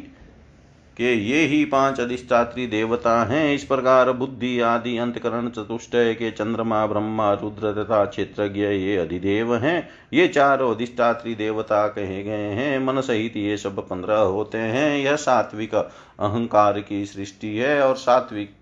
के 0.97 1.13
ये 1.13 1.45
ही 1.45 1.65
पाँच 1.65 1.99
अधिष्ठात्री 1.99 2.67
देवता 2.67 3.23
हैं। 3.25 3.55
इस 3.55 3.63
प्रकार 3.63 4.11
बुद्धि 4.11 4.59
आदि 4.59 4.97
अंतकरण 4.97 5.49
चतुष्टय 5.49 6.13
के 6.13 6.31
चंद्रमा, 6.31 6.85
ब्रह्मा, 6.85 7.33
रुद्र 7.33 7.83
तथा 7.83 8.05
क्षेत्रज्ञ 8.05 8.61
ये 8.61 8.97
अधिदेव 8.97 9.55
हैं। 9.55 9.89
ये 10.13 10.27
चारों 10.27 10.75
अधिष्ठात्री 10.75 11.35
देवता 11.35 11.87
कहे 11.87 12.23
गए 12.23 12.49
हैं। 12.49 12.79
मन 12.79 13.01
सहित 13.01 13.37
ये 13.37 13.57
सब 13.57 13.87
पंद्रह 13.87 14.17
होते 14.17 14.57
हैं। 14.57 14.97
यह 14.97 15.15
सात्विक 15.15 15.75
अहंकार 15.75 16.79
की 16.79 17.05
सृष्टि 17.05 17.55
है 17.57 17.81
और 17.81 17.95
सात्विक 17.95 18.58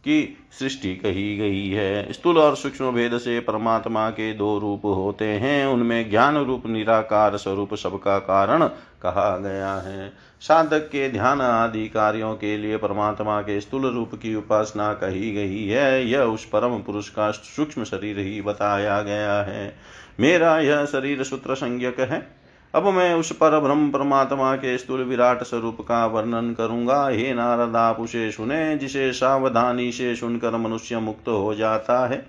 की 0.00 0.36
सृष्टि 0.58 0.96
कही 0.96 1.36
गई 1.36 1.68
है। 1.68 2.12
स्थूल 2.12 2.38
और 2.38 2.56
सूक्ष्म 2.56 2.92
भेद 2.92 3.18
से 3.18 3.40
परमात्मा 3.40 4.10
के 4.10 4.32
दो 4.34 4.58
रूप 4.58 4.84
होते 4.84 5.24
हैं। 5.24 5.66
उनमें 5.66 6.10
ज्ञान 6.10 6.36
रूप, 6.36 6.66
निराकार 6.66 7.36
स्वरूप 7.36 7.74
सबका 7.74 8.18
कारण 8.18 8.64
कहा 9.02 9.38
गया 9.38 9.74
है। 9.74 10.12
साधक 10.40 10.78
के 10.78 11.10
ध्यान 11.10 11.40
आदि 11.40 11.88
कार्यों 11.88 12.34
के 12.34 12.56
लिए 12.56 12.76
परमात्मा 12.76 13.40
के 13.40 13.60
स्थूल 13.60 13.94
रूप 13.94 14.14
की 14.14 14.34
उपासना 14.34 14.92
कही 14.92 15.32
गई 15.32 15.66
है। 15.66 16.06
यह 16.06 16.20
उस 16.20 16.44
परम 16.44 16.78
पुरुष 16.78 17.08
का 17.08 17.30
सूक्ष्म 17.30 17.84
शरीर 17.84 18.18
ही 18.18 18.42
बताया 18.42 19.02
गया 19.02 19.42
है। 19.42 19.76
मेरा 20.20 20.58
यह 20.58 20.84
शरीर 20.84 21.22
सूत्र 21.22 21.54
संज्ञक 21.54 22.00
है। 22.00 22.39
अब 22.74 22.86
मैं 22.86 23.14
उस 23.14 23.32
पर 23.32 23.58
ब्रह्म 23.60 23.90
परमात्मा 23.90 24.54
के 24.56 24.76
स्थूल 24.78 25.02
विराट 25.02 25.42
स्वरूप 25.42 25.80
का 25.80 26.04
वर्णन 26.06 26.52
करूँगा। 26.54 27.06
हे 27.08 27.32
नारद, 27.34 27.76
आप 27.76 28.00
उसे 28.00 28.30
सुने, 28.30 28.76
जिसे 28.78 29.12
सावधानी 29.12 29.90
से 29.92 30.14
सुनकर 30.16 30.56
मनुष्य 30.56 30.98
मुक्त 30.98 31.28
हो 31.28 31.54
जाता 31.54 32.06
है। 32.06 32.26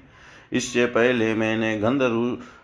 इससे 0.54 0.86
पहले 0.86 1.34
मैंने 1.34 1.78
गंध 1.80 2.00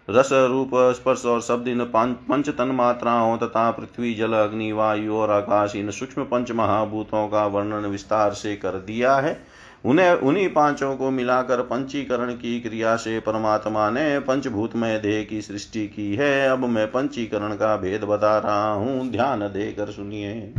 रस 0.10 0.30
रूप, 0.32 0.72
स्पर्श 0.74 1.26
और 1.26 1.42
शब्द 1.42 1.68
इन 1.68 1.84
पंच 1.86 2.50
तन 2.50 2.68
मात्राओं 2.68 3.38
तथा 3.38 3.70
पृथ्वी, 3.72 4.14
जल, 4.14 4.34
अग्नि, 4.34 4.72
वायु 4.72 5.14
और 5.14 5.32
आकाश 5.32 5.76
इन 5.76 5.92
सूक्ष्म 5.92 6.24
पंच 6.24 6.52
महाभूतों 6.52 7.28
का 7.28 7.46
वर्णन 7.46 7.86
विस्तार 7.86 8.34
से 8.34 8.56
कर 8.56 8.70
दिया 8.70 9.16
है। 9.16 9.57
उन्हें 9.88 10.12
उन्हीं 10.12 10.50
पाँचों 10.50 10.96
को 10.98 11.10
मिलाकर 11.12 11.62
पंचीकरण 11.62 12.32
की 12.32 12.60
क्रिया 12.60 12.96
से 12.96 13.20
परमात्मा 13.20 13.90
ने 13.90 14.20
पंचभूतमय 14.20 14.98
देह 15.00 15.24
की 15.24 15.42
सृष्टि 15.42 15.88
की 15.88 16.16
है। 16.16 16.50
अब 16.50 16.66
मैं 16.66 16.88
पंचीकरण 16.88 17.54
का 17.54 17.78
भेद 17.78 18.04
बता 18.04 18.38
रहा 18.38 18.72
हूँ। 18.72 19.12
ध्यान 19.12 19.40
देकर 19.40 19.92
सुनिए। 19.92 20.54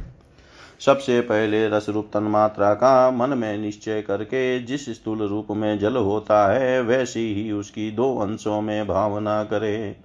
सबसे 0.81 1.21
पहले 1.21 1.69
रस 1.69 1.88
रूप 1.88 2.11
तन्मात्रा 2.14 2.75
का 2.75 3.11
मन 3.11 3.38
में 3.38 3.59
निश्चय 3.59 4.03
करके 4.03 4.59
जिस 4.59 4.88
स्थूल 4.88 5.19
रूप 5.19 5.47
में 5.51 5.79
जल 5.79 5.97
होता 5.97 6.47
है, 6.53 6.83
वैसी 6.83 7.35
ही 7.35 7.53
उसकी 7.53 7.91
दो 7.91 8.19
अंशों 8.19 8.61
में 8.61 8.87
भावना 8.87 9.43
करे। 9.45 9.97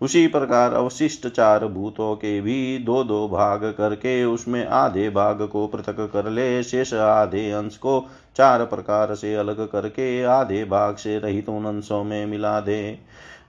उसी 0.00 0.26
प्रकार 0.26 0.72
अवशिष्ट 0.72 1.26
चार 1.28 1.66
भूतों 1.66 2.14
के 2.16 2.40
भी 2.40 2.78
दो 2.78 3.02
दो 3.04 3.28
भाग 3.28 3.64
करके 3.78 4.24
उसमें 4.24 4.66
आधे 4.66 5.08
भाग 5.10 5.42
को 5.42 5.66
पृथक 5.66 6.00
कर 6.12 6.30
ले, 6.30 6.62
शेष 6.62 6.94
आधे 6.94 7.50
अंश 7.50 7.76
को 7.76 8.06
चार 8.36 8.64
प्रकार 8.64 9.14
से 9.14 9.34
अलग 9.34 9.66
करके 9.68 10.22
आधे 10.22 10.64
भाग 10.64 10.96
से 10.96 11.18
रहित 11.18 11.48
उन 11.48 11.64
अंशों 11.64 12.02
में 12.04 12.26
मिला 12.26 12.60
दे। 12.60 12.98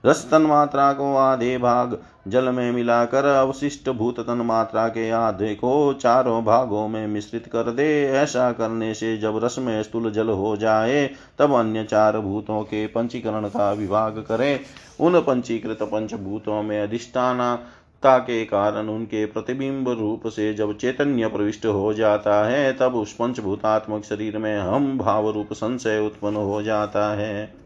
रस 0.06 0.26
तन 0.30 0.42
मात्रा 0.42 0.92
को 0.92 1.14
आधे 1.16 1.56
भाग 1.58 1.98
जल 2.28 2.48
में 2.48 2.72
मिलाकर 2.72 3.24
अवशिष्ट 3.24 3.88
भूत 3.90 4.20
तन 4.20 4.40
मात्रा 4.40 4.88
के 4.88 5.10
आधे 5.10 5.54
को 5.54 5.92
चारों 5.92 6.44
भागों 6.44 6.88
में 6.88 7.06
मिश्रित 7.06 7.46
कर 7.46 7.70
दे। 7.70 8.06
ऐसा 8.06 8.52
करने 8.52 8.94
से 8.94 9.16
जब 9.18 9.44
रस 9.44 9.56
में 9.58 9.82
स्थूल 9.82 10.10
जल 10.10 10.28
हो 10.28 10.56
जाए, 10.56 11.10
तब 11.38 11.54
अन्य 11.54 11.84
चार 11.84 12.18
भूतों 12.18 12.62
के 12.62 12.86
पंचीकरण 12.86 13.48
का 13.48 13.72
विभाग 13.72 14.18
करे। 14.18 14.60
उन 15.00 15.20
पंचीकृत 15.20 15.82
पंचभूतों 15.82 16.62
में 16.62 16.80
अधिष्ठाना 16.82 17.54
ता 18.02 18.18
के 18.18 18.44
कारण 18.44 18.88
उनके 18.88 19.26
प्रतिबिंब 19.26 19.88
रूप 19.88 20.26
से 20.26 20.54
जब 20.54 20.76
चैतन्य 20.76 21.26
प्रविष्ट 21.26 21.66
हो 21.66 21.92
जाता 21.94 22.44
है, 22.48 22.72
तब 22.72 22.94
उस 22.94 23.12
पंचभूतात्मक 23.12 24.04
शरीर 24.04 24.38
में 24.38 24.58
हम 24.58 24.98
भाव 24.98 25.30
रूप 25.30 25.52
संशय 25.52 25.98
उत्पन्न 25.98 26.36
हो 26.36 26.62
जाता 26.62 27.14
है। 27.14 27.59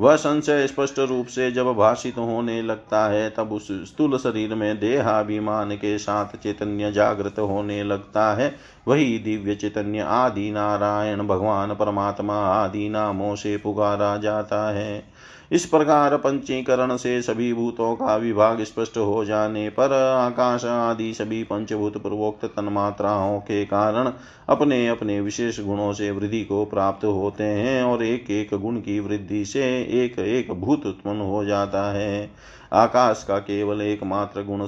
वह 0.00 0.16
संशय 0.16 0.66
स्पष्ट 0.66 0.98
रूप 0.98 1.26
से 1.26 1.50
जब 1.52 1.72
भाषित 1.74 2.18
होने 2.18 2.62
लगता 2.62 3.08
है, 3.08 3.30
तब 3.30 3.52
उस 3.52 3.68
स्थूल 3.72 4.18
शरीर 4.18 4.54
में 4.54 4.80
देहाभिमान 4.80 5.70
के 5.76 5.98
साथ 5.98 6.36
चैतन्य 6.42 6.92
जागृत 6.92 7.38
होने 7.38 7.82
लगता 7.84 8.34
है। 8.34 8.56
वही 8.88 9.18
दिव्य 9.18 9.54
चैतन्य 9.54 10.00
आदि 10.00 10.50
नारायण, 10.50 11.26
भगवान, 11.26 11.74
परमात्मा 11.74 12.34
आदि 12.34 12.88
नामों 12.88 13.34
से 13.34 13.56
पुकारा 13.56 14.16
जाता 14.16 14.70
है। 14.70 15.04
इस 15.52 15.66
प्रकार 15.66 16.16
पंचीकरण 16.16 16.96
से 16.96 17.22
सभी 17.22 17.52
भूतों 17.54 17.96
का 17.96 18.16
विभाग 18.16 18.62
स्पष्ट 18.62 18.96
हो 18.96 19.24
जाने 19.24 19.68
पर 19.70 19.92
आकाश 20.18 20.64
आदि 20.64 21.14
सभी 21.14 21.42
पंचभूत 21.44 21.96
पूर्वोक्त 21.96 22.44
तन्मात्राओं 22.44 23.40
के 23.40 23.64
कारण 23.64 24.12
अपने 24.48 24.88
अपने 24.88 25.20
विशेष 25.20 25.60
गुणों 25.60 25.92
से 25.92 26.10
वृद्धि 26.10 26.44
को 26.44 26.64
प्राप्त 26.64 27.04
होते 27.04 27.44
हैं 27.44 27.82
और 27.82 28.02
एक 28.02 28.30
एक 28.30 28.54
गुण 28.54 28.76
की 28.76 29.00
वृद्धि 29.00 29.44
से 29.44 29.62
एक 30.04 30.18
एक 30.18 30.52
भूत 30.52 30.86
उत्पन्न 30.86 31.20
हो 31.20 31.44
जाता 31.44 31.92
है। 31.92 32.30
आकाश 32.72 33.24
का 33.28 33.38
केवल 33.38 33.82
एकमात्र 33.82 34.42
गुण 34.42 34.66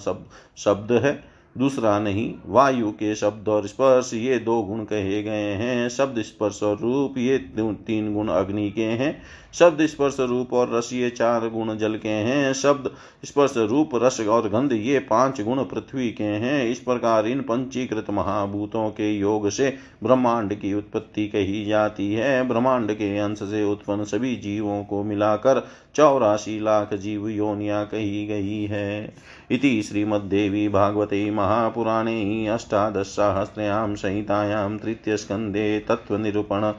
शब्द 0.56 0.92
है। 0.92 1.31
दूसरा 1.58 1.98
नहीं, 1.98 2.34
वायु 2.46 2.90
के 2.90 3.14
शब्द 3.14 3.48
और 3.48 3.66
स्पर्श 3.66 4.10
ये 4.14 4.38
दो 4.38 4.62
गुण 4.62 4.84
कहे 4.84 5.22
गए 5.22 5.52
हैं। 5.52 5.88
शब्द 5.88 6.22
स्पर्श 6.22 6.62
और 6.62 6.78
रूप 6.78 7.18
ये 7.18 7.38
तीन 7.38 8.14
गुण 8.14 8.28
अग्नि 8.28 8.70
के 8.70 8.82
हैं। 8.82 9.22
शब्द 9.54 9.86
स्पर्श 9.86 10.16
रूप 10.20 10.52
और 10.52 10.74
रस 10.74 10.92
ये 10.92 11.10
चार 11.10 11.48
गुण 11.48 11.76
जल 11.76 11.96
के 11.96 12.08
हैं। 12.08 12.52
शब्द 12.52 12.90
स्पर्श 13.24 13.56
रूप, 13.56 13.90
रस 13.94 14.20
और 14.20 14.48
गंध 14.48 14.72
ये 14.72 14.98
पाँच 14.98 15.40
गुण 15.40 15.62
पृथ्वी 15.64 16.10
के 16.10 16.24
हैं। 16.24 16.64
इस 16.68 16.78
प्रकार 16.78 17.26
इन 17.26 17.40
पंचीकृत 17.40 18.10
महाभूतों 18.10 18.88
के 18.90 19.12
योग 19.12 19.48
से 19.50 19.76
ब्रह्मांड 20.04 20.54
की 20.54 20.74
उत्पत्ति 20.74 21.26
कही 21.28 21.64
जाती 21.64 22.12
है। 22.14 22.48
ब्रह्मांड 22.48 22.92
के 22.92 23.18
अंश 23.18 23.38
से 23.38 23.64
उत्पन्न 23.64 24.04
सभी 24.04 24.34
जीवों 24.36 24.82
को 24.84 25.02
मिलाकर 25.02 25.66
चौरासी 25.94 26.60
लाख 26.60 26.94
जीव 26.94 27.28
योनिया 27.28 27.84
कही 27.84 28.26
गई 28.26 28.64
है। 28.64 29.14
इति 29.52 29.82
श्रीमद्देवी 29.82 30.68
भागवते 30.68 31.30
महापुराणे 31.30 32.46
अष्टादशसाहस्रयां 32.46 33.94
संहितायां 33.94 34.78
तृतीयस्कन्धे 34.78 35.80
तत्त्वनिरूपण 35.80 36.72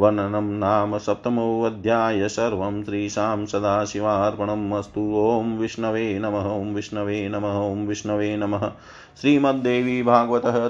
वर्णनं 0.00 0.50
नाम 0.58 0.98
सप्तमोऽध्याय 0.98 2.28
सर्वं 2.28 2.82
श्रीशां 2.84 3.46
सदाशिवार्पणम् 3.46 4.72
अस्तु। 4.72 5.00
ॐ 5.16 5.56
विष्णवे 5.58 6.18
नमः, 6.18 6.50
ॐ 6.50 6.74
विष्णवे 6.74 7.28
नमः, 7.28 7.56
ॐ 7.72 7.86
विष्णवे 7.86 8.36
नमः। 8.36 8.70
श्रीमद्देवी 9.20 10.02
भागवतः 10.02 10.64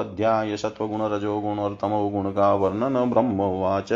अध्याय 0.00 0.56
सत्त्वगुणरजोगुणोर्तमो 0.56 2.08
गुण 2.08 2.30
का 2.32 2.54
वर्णन 2.54 3.10
ब्रह्मोवाच 3.10 3.92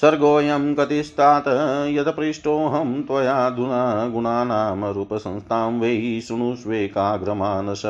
सर्गोऽयं 0.00 0.62
गतिस्तात् 0.74 1.48
यत्पृष्टोऽहं 1.94 2.92
त्वयाधुना 3.02 3.80
गुणानां 4.08 4.92
रूपसंस्थां 4.92 5.72
वै 5.80 6.20
शृणुष्वेकाग्रमानस 6.26 7.82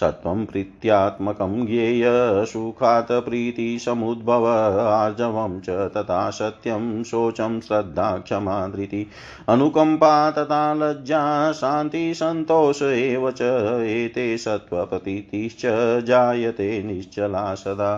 सत्त्वं 0.00 0.44
प्रीत्यात्मकं 0.44 1.56
ज्ञेय 1.66 2.04
सुखात् 2.46 3.10
प्रीतिसमुद्भव 3.24 4.46
आर्जवं 4.46 5.58
च 5.60 5.70
तथा 5.96 6.18
सत्यं 6.30 7.02
शोचं 7.04 7.58
श्रद्धा 7.60 8.10
क्षमा 8.18 8.66
धृति 8.66 9.04
अनुकम्पा 9.48 10.12
तथा 10.30 10.60
लज्जा 10.74 11.22
शान्तिसन्तोष 11.52 12.82
एव 12.82 13.30
च 13.30 13.50
एते 13.88 14.36
सत्त्वप्रतीतिश्च 14.38 15.66
जायते 16.06 16.70
निश्चला 16.82 17.54
सदा 17.54 17.90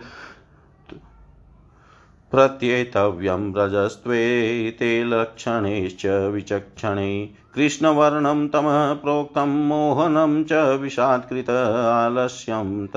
प्रत्येतव्यं 2.31 3.53
रजस्त्वे 3.55 4.71
ते 4.79 5.03
लक्षणैश्च 5.03 6.05
विचक्षणे। 6.05 7.29
कृष्णवर्णं 7.55 8.47
तमः 8.47 8.93
प्रोक्तं 8.93 9.67
मोहनं 9.67 10.43
च 10.43 10.53
विषात्कृत 10.53 11.49
आलस्यं 11.49 12.87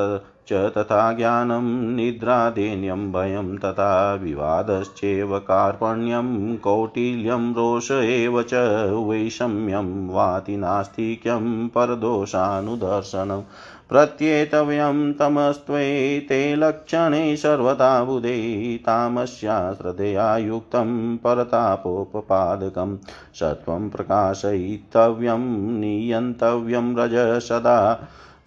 च 0.48 0.52
तथा 0.76 1.12
ज्ञानं 1.12 1.66
निद्रादेन्यं 1.96 3.10
भयं 3.12 3.56
तथा 3.58 4.14
विवादश्चेव 4.14 5.38
कार्पण्यं 5.38 6.56
कौटिल्यं 6.56 7.52
रोष 7.54 7.90
एव 7.90 8.42
च 8.42 8.54
वैषम्यं 9.08 10.08
वाति 10.08 10.56
नास्तिक्यं 10.56 11.68
परदोषानुदर्शनम् 11.68 13.42
प्रत्येतव्यं 13.90 15.12
तमस्त्वैते 15.12 16.40
लक्षणे 16.56 17.36
सर्वदा 17.36 17.92
बुधे 18.04 18.36
तामस्या 18.86 19.56
श्रद्धया 19.74 20.26
परतापोपपादकं 21.24 22.96
सत्त्वं 23.40 23.88
प्रकाशयितव्यं 23.88 25.46
नियन्तव्यं 25.80 26.94
रज 26.96 27.16
सदा 27.42 27.78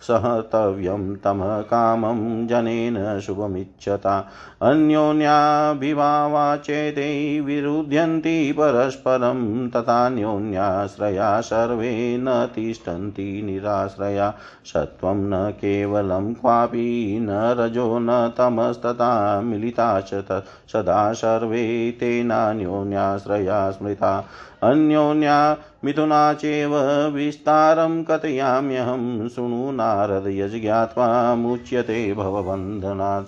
सहतव्यं 0.01 1.15
तमः 1.15 1.61
कामं 1.61 2.47
जनेन 2.47 3.19
शुभमिच्छता। 3.19 4.29
अन्योन्याभिभावाचेते 4.61 7.41
विरुध्यन्ति 7.41 8.51
परस्परं 8.51 9.69
तथान्योन्याश्रया 9.69 11.41
सर्वे 11.41 12.17
न 12.17 12.49
तिष्ठन्ति 12.55 13.41
निराश्रया। 13.45 14.33
सत्त्वं 14.65 15.15
न 15.15 15.51
केवलं 15.51 16.33
क्वापि 16.33 17.19
न 17.21 17.29
रजो 17.29 17.99
न 17.99 18.33
तमस्तथा 18.37 19.41
मिलिता 19.41 20.01
च 20.01 20.43
सदा 20.67 21.13
सर्वे 21.13 21.97
तेनान्योन्याश्रया 21.99 23.71
स्मृता। 23.71 24.25
अन्योन्या 24.63 25.57
मिथुना 25.85 26.33
चैव 26.33 26.77
विस्तारं 27.07 28.03
कथयाम्यहं। 28.03 29.29
शृणु 29.29 29.71
नारद 29.71 30.23
यज्ञात्वा 30.27 31.35
मुच्यते 31.35 32.13
भवबन्धनात्। 32.13 33.27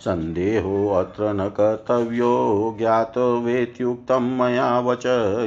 सन्देहोऽत्र 0.00 1.32
न 1.32 1.48
कर्तव्यो 1.48 2.74
ज्ञातवेत्युक्तं 2.78 4.38
मया 4.38 4.80
वच 4.80 5.02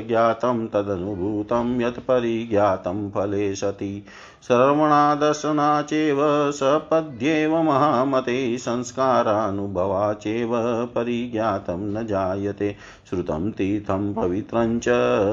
ज्ञातं 0.07 0.67
तदनुभूतं 0.67 1.81
यत् 1.81 1.99
परिज्ञातं 1.99 3.09
फले 3.09 3.55
सति। 3.55 4.05
श्रवणादर्शना 4.47 5.81
चैव 5.81 6.17
सपद्येव 6.51 7.61
महामते 7.61 8.57
संस्कारानुभवा 8.57 10.13
चैव 10.13 10.49
परिज्ञातं 10.95 11.93
न 11.93 12.05
जायते। 12.05 12.75
श्रुतं 13.09 13.51
तीर्थं 13.51 14.13
पवित्रं 14.13 14.79
च 14.79 14.83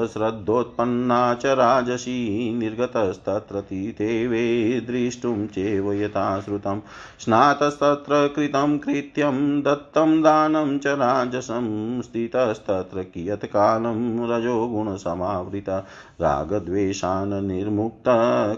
श्रद्धोत्पन्ना 0.07 1.33
च 1.33 1.45
राजसी, 1.45 2.53
निर्गतस्तत्र 2.57 3.61
तीर्थे 3.61 4.27
वे 4.27 4.71
द्रष्टुं 4.79 5.47
चैव 5.47 5.93
यथा 5.93 6.41
श्रुतं। 6.41 6.79
स्नातस्तत्र 7.19 8.33
कृतं 8.35 8.77
कृत्यं, 8.77 9.61
दत्तं 9.61 10.21
दानं 10.21 10.79
च 10.79 10.87
राजसं, 10.87 12.01
स्थितस्तत्र 12.01 13.01
कियत्कालं 13.01 14.29
रजोगुणसमावृत। 14.29 15.85
रागद्वेषान् 16.21 17.47
निर्मुक्त 17.47 18.03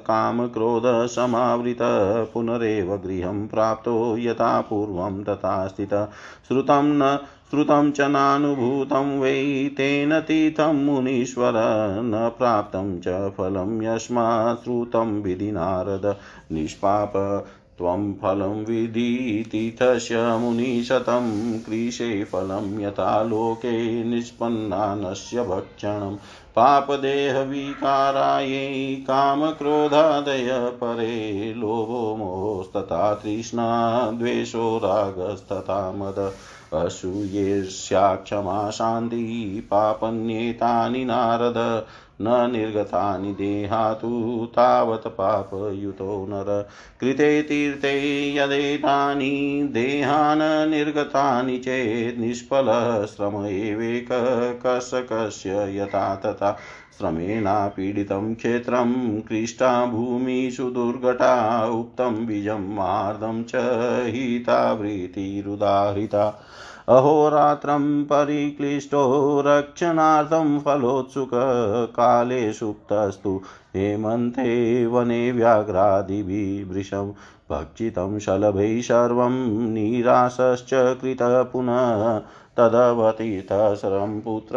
काम 0.07 0.47
क्रोधसमावृतः 0.47 2.23
पुनरेव 2.23 2.97
गृहं 2.97 3.47
प्राप्तो 3.47 4.17
यथा 4.17 4.61
पूर्वं 4.61 5.23
तथा 5.23 5.67
स्थितः। 5.67 6.05
श्रुतं 6.47 6.83
न, 6.83 7.19
श्रुतं 7.49 7.91
च 7.91 8.01
नानुभूतं 8.01 9.19
वै 9.19 9.69
तेन 9.77 10.19
तीर्थं 10.19 10.85
मुनीश्वर, 10.85 11.53
न 12.03 12.31
प्राप्तं 12.37 12.99
च 12.99 13.31
फलं 13.31 13.81
यस्मात् 13.81 14.63
श्रुतं 14.63 15.21
विधि 15.21 15.51
नारद 15.51 16.15
निष्पाप 16.51 17.13
त्वं 17.77 18.13
फलं 18.13 18.65
विधितीर्थस्य 18.65 20.37
मुनिशतं 20.37 21.59
क्रीशे 21.59 22.23
फलं 22.23 22.81
यथा 22.81 23.23
लोके 23.23 24.03
निष्पन्नानस्य 24.03 25.43
भक्षणं। 25.43 26.17
पापदेहविकारायै 26.55 28.95
कामक्रोधादय 28.95 30.77
परे 30.83 31.53
लोभो 31.53 32.15
मोस्तथा 32.19 33.13
तृष्णा 33.13 34.11
द्वेषो 34.11 34.77
रागस्तथा 34.77 35.91
मद। 35.91 36.33
असूयेष्या 36.73 38.15
क्षमा 38.15 38.71
शान्ति 38.71 39.67
पापन्येतानि 39.71 41.05
नारद। 41.05 41.85
न 42.21 42.51
निर्गतानि 42.51 43.31
देहातु 43.31 44.45
तावत् 44.49 45.07
पापयुतो 45.07 46.27
नर। 46.29 46.69
कृते 46.99 47.41
तीर्थे 47.41 48.35
यदेतानि 48.35 49.69
देहान् 49.71 50.71
निर्गतानि 50.71 51.57
चेत् 51.57 52.19
निष्फलश्रम 52.19 53.45
एवेककर्षकस्य 53.45 55.77
यथा 55.77 56.15
तथा। 56.15 56.57
श्रमेणापीडितं 56.97 58.35
क्षेत्रं 58.35 59.21
क्लिष्टा 59.21 59.85
भूमिषु 59.85 60.69
दुर्घटा 60.69 61.67
उक्तं 61.67 62.25
बीजं 62.25 62.75
मार्दं 62.75 63.43
च 63.43 63.51
हितावृत्तिरुदाहृता 64.05 66.43
अहोरात्रं 66.87 68.03
परिक्लिष्टो 68.03 69.43
रक्षणार्थं 69.47 70.59
फलोत्सुककाले 70.59 72.53
सुप्तस्तु। 72.53 73.41
हेमन्ते 73.75 74.85
वने 74.85 75.31
व्याघ्रादिभिः 75.31 76.73
वृषं। 76.73 77.11
भक्षितं 77.49 78.19
शलभैः 78.19 78.81
सर्वं 78.81 79.31
निराशश्च 79.69 80.69
कृतः 80.73 81.43
पुनः 81.43 82.21
तदवतीर्थशरं 82.57 84.21
पुत्र 84.21 84.53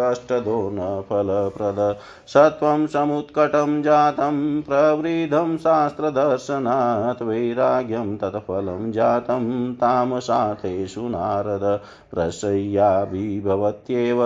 कष्टदो 0.00 0.70
न 0.72 1.00
फलप्रद 1.00 1.96
सत्वं 2.26 2.86
समुत्कटं 2.86 3.82
जातं, 3.82 4.62
प्रवृद्धं 4.62 5.56
शास्त्रदर्शनात् 5.56 7.22
वैराग्यं 7.22 8.16
तत्फलं 8.16 8.92
जातं 8.92 9.74
तामसाथेषु 9.74 11.00
नारद। 11.00 11.80
प्रशय्याभिभवत्येव 12.10 14.18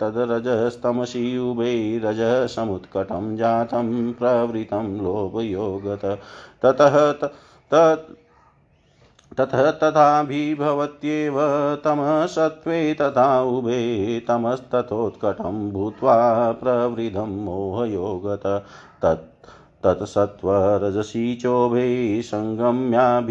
तद्रजस्तमसि 0.00 1.38
उभे 1.38 1.98
रजः 1.98 2.46
समुत्कटं 2.46 3.36
जातं 3.36 4.12
प्रवृतं 4.12 4.96
लोभयोगत। 4.96 6.18
ततः 6.62 7.12
तत् 7.12 8.25
ततः 9.38 9.70
तथाभिभवत्येव 9.70 11.38
तमसत्त्वे 11.84 12.94
तथा 12.94 13.42
उभे 13.42 13.80
तमस्तथोत्कटं 14.20 15.70
भूत्वा 15.72 16.16
प्रवृद्धं 16.52 17.32
मोहयोगत। 17.44 18.46
तत् 19.02 19.24
तत्सत्त्वरजसी 19.84 21.34
चोभे 21.34 21.88
सङ्गम्याभिभवत्यपि 22.22 23.26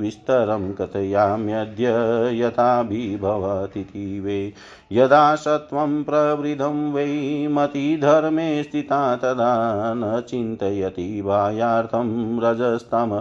विस्तरं 0.00 0.64
कथयाम्यद्य 0.72 1.90
यथाभिभवतीति 2.34 4.06
वै 4.20 4.52
यदा 4.92 5.34
सत्त्वं 5.34 5.92
प्रवृद्धं 6.04 6.78
वै 6.92 7.12
मतिधर्मे 7.50 8.62
स्थिता 8.62 9.16
तदा 9.16 9.52
न 9.94 10.22
चिन्तयति 10.28 11.22
बाह्यार्थं 11.22 12.10
रजस्तम 12.40 13.12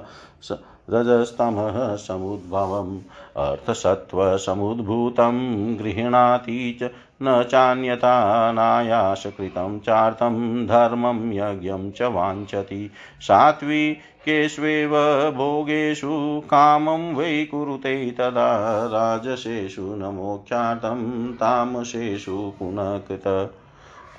रजस्तमः 0.89 1.95
समुद्भवम्। 1.95 3.00
अर्थसत्त्वसमुद्भूतं 3.38 5.36
गृह्णाति 5.78 6.80
च 6.82 6.91
न 7.23 7.43
चान्यथा 7.43 8.52
नायासकृतं 8.52 9.80
चार्थं 9.80 10.65
धर्मं 10.67 11.34
यज्ञं 11.34 11.91
च 11.91 12.02
वाञ्छति। 12.02 12.91
सात्विकेष्वेव 13.21 14.91
भोगेषु 15.32 16.41
कामं 16.45 17.15
वै 17.15 17.45
कुरुते 17.45 18.12
तदा 18.12 18.86
राजसेषु 18.86 19.82
न 19.82 20.04
मोक्षार्थं 20.04 21.34
तामसेषु 21.34 22.54
पुनः 22.60 22.97
कृत 22.97 23.54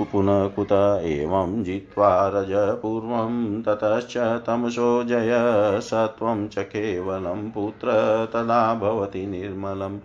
पुनः 0.05 0.49
कुत 0.49 1.01
एवं 1.03 1.65
जित्वा 1.65 2.29
रज 2.29 2.53
पूर्वं 2.53 3.63
ततश्च 3.63 4.17
तमसो 4.17 5.05
जय। 5.05 5.81
सत्वं 5.83 6.49
च 6.49 6.59
केवलं 6.59 7.51
पुत्र 7.51 7.89
तदा 8.33 8.75
भवति 8.75 9.27
निर्मलम्। 9.27 9.99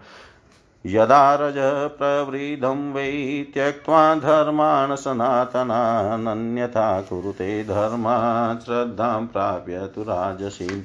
यदा 0.85 1.35
रज 1.35 1.55
प्रवृद्धं 1.97 2.93
वै 2.93 3.45
त्यक्त्वा 3.53 4.15
धर्मान् 4.15 4.95
सनातनानन्यथा 4.95 7.01
कुरुते 7.01 7.63
धर्मात् 7.63 8.63
श्रद्धां 8.63 9.27
प्राप्य 9.27 9.79
तु 9.79 10.01
राजसीम् 10.01 10.81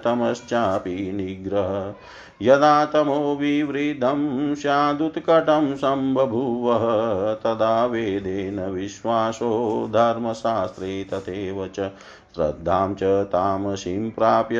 तमश्चापि 0.03 1.11
निग्रह। 1.11 1.93
यदा 2.41 2.85
तमो 2.85 3.35
विवृद्धं 3.35 4.55
स्यादुत्कटं 4.55 5.75
सम्बभूवः, 5.75 7.33
तदा 7.33 7.85
वेदेन 7.85 8.59
विश्वासो 8.59 9.87
धर्मशास्त्रे 9.89 11.03
तथैव 11.03 11.67
च 11.67 11.91
श्रद्धां 12.35 12.93
च 12.93 13.03
तामसीं 13.03 14.11
प्राप्य 14.11 14.57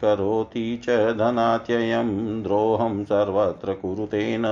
करोति 0.00 0.80
च 0.84 0.90
धनात्ययं 0.90 2.42
द्रोहं 2.42 3.04
सर्वत्र 3.04 3.72
कुरुतेन 3.72 4.42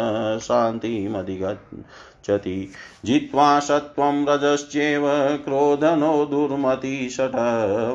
शान्तिमधिगच्छति 2.26 2.72
जित्वा 3.04 3.60
सत्त्वं 3.60 4.26
रजश्चैव 4.28 5.02
क्रोधनो 5.44 6.26
दुर्मतिषट 6.26 7.32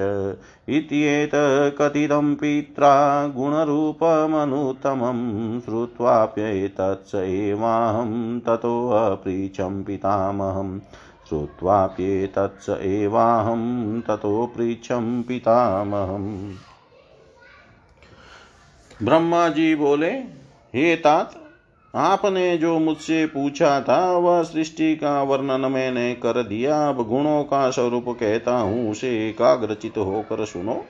इत्येतकथितं 0.68 2.34
पित्रा 2.34 3.26
गुणरूपमनुत्तमं 3.26 5.18
श्रुत्वाप्येतत्स 5.60 7.14
एवाहं 7.14 8.40
ततोऽप्रीचं 8.40 9.82
पितामहम् 9.82 10.80
श्रुत्वाप्येतत्स 11.28 12.68
एवाहं 12.68 14.00
ततो 14.00 14.46
पितामहम् 14.56 16.52
ब्रह्मा 19.02 19.48
जी 19.48 19.74
बोले, 19.74 20.10
हे 20.74 20.96
तात 20.96 21.43
आपने 21.94 22.58
जो 22.58 22.78
मुझसे 22.78 23.26
पूछा 23.26 23.80
था, 23.80 24.12
वह 24.12 24.42
सृष्टि 24.42 24.96
का 24.96 25.22
वर्णन 25.22 25.72
मैंने 25.72 26.14
कर 26.14 26.42
दिया। 26.42 26.88
अब 26.88 27.08
गुणों 27.08 27.42
का 27.44 27.70
स्वरूप 27.70 28.04
कहता 28.08 28.56
हूँ, 28.56 28.90
उसे 28.90 29.28
एकाग्रचित 29.28 29.98
होकर 29.98 30.44
सुनो। 30.44 30.84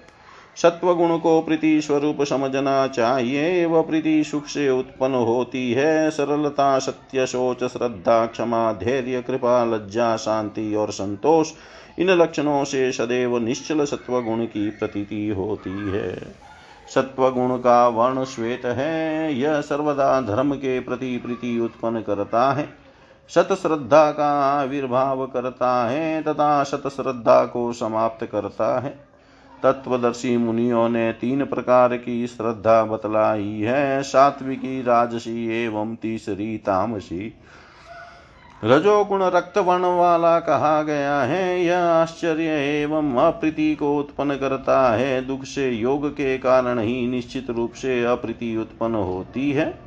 सत्व 0.56 0.94
गुण 0.94 1.18
को 1.18 1.40
प्रीति 1.42 1.80
स्वरूप 1.80 2.22
समझना 2.22 2.86
चाहिए, 2.86 3.64
वह 3.64 3.82
प्रीति 3.82 4.24
सुख 4.24 4.46
से 4.46 4.70
उत्पन्न 4.70 5.14
होती 5.14 5.72
है। 5.72 6.10
सरलता, 6.10 6.78
सत्य, 6.78 7.26
सोच, 7.26 7.64
श्रद्धा, 7.64 8.26
क्षमा, 8.26 8.72
धैर्य, 8.72 9.22
कृपा, 9.22 9.64
लज्जा, 9.64 10.16
शांति 10.16 10.74
और 10.74 10.90
संतोष, 10.90 11.52
इन 11.98 12.10
लक्षणों 12.10 12.64
से 12.64 12.92
सदैव 12.92 13.38
निश्चल 13.38 13.84
सत्व 13.84 14.20
गुण 14.22 14.44
की 14.44 14.70
प्रतीति 14.70 15.28
होती 15.28 15.90
है। 15.90 16.43
सत्वगुण 16.88 17.56
का 17.56 17.88
वर्ण 17.88 18.24
श्वेत 18.24 18.62
है 18.64 19.34
यह 19.34 19.60
सर्वदा 19.60 20.20
धर्म 20.20 20.54
के 20.54 20.80
प्रति 20.80 21.16
प्रीति 21.16 21.60
उत्पन्न 21.60 22.00
करता 22.00 22.52
है। 22.52 22.68
सत 23.28 23.48
श्रद्धा 23.52 24.10
का 24.10 24.60
आविर्भाव 24.60 25.26
करता 25.26 25.88
है, 25.88 26.22
तथा 26.22 26.62
सत 26.62 26.88
श्रद्धा 26.88 27.44
को 27.44 27.72
समाप्त 27.72 28.26
करता 28.26 28.80
है। 28.80 29.14
तत्वदर्शी 29.62 30.36
मुनियों 30.36 30.88
ने 30.88 31.12
तीन 31.12 31.44
प्रकार 31.44 31.96
की 31.96 32.26
श्रद्धा 32.26 32.84
बतलाई 32.84 33.60
है, 33.60 34.02
सात्विकी, 34.02 34.82
राजसी 34.82 35.64
एवं 35.64 35.96
तीसरी 35.96 36.58
तामसी। 36.58 37.34
रजोगुण 38.64 39.22
रक्त 39.22 39.58
वर्ण 39.58 39.84
वाला 39.84 40.40
कहा 40.40 40.82
गया 40.82 41.20
है, 41.20 41.64
यह 41.64 41.78
आश्चर्य 41.78 42.44
एवं 42.82 43.16
अप्रीति 43.16 43.74
को 43.74 43.98
उत्पन्न 43.98 44.36
करता 44.36 44.94
है। 44.94 45.26
दुख 45.26 45.44
से 45.44 45.70
योग 45.70 46.08
के 46.10 46.38
कारण 46.38 46.78
ही 46.78 47.06
निश्चित 47.06 47.50
रूप 47.50 47.72
से 47.72 48.04
अप्रीति 48.04 48.56
उत्पन्न 48.56 48.94
होती 48.94 49.52
है। 49.52 49.78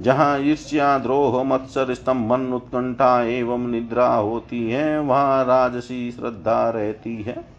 जहाँ 0.00 0.38
ईर्ष्या, 0.40 0.98
द्रोह, 0.98 1.42
मत्सर 1.42 1.94
स्तंभन 1.94 2.52
उत्कंठा 2.52 3.22
एवं 3.22 3.66
निद्रा 3.70 4.14
होती 4.14 4.70
है, 4.70 5.00
वहाँ 5.00 5.44
राजसी 5.44 6.10
श्रद्धा 6.10 6.70
रहती 6.70 7.22
है। 7.22 7.53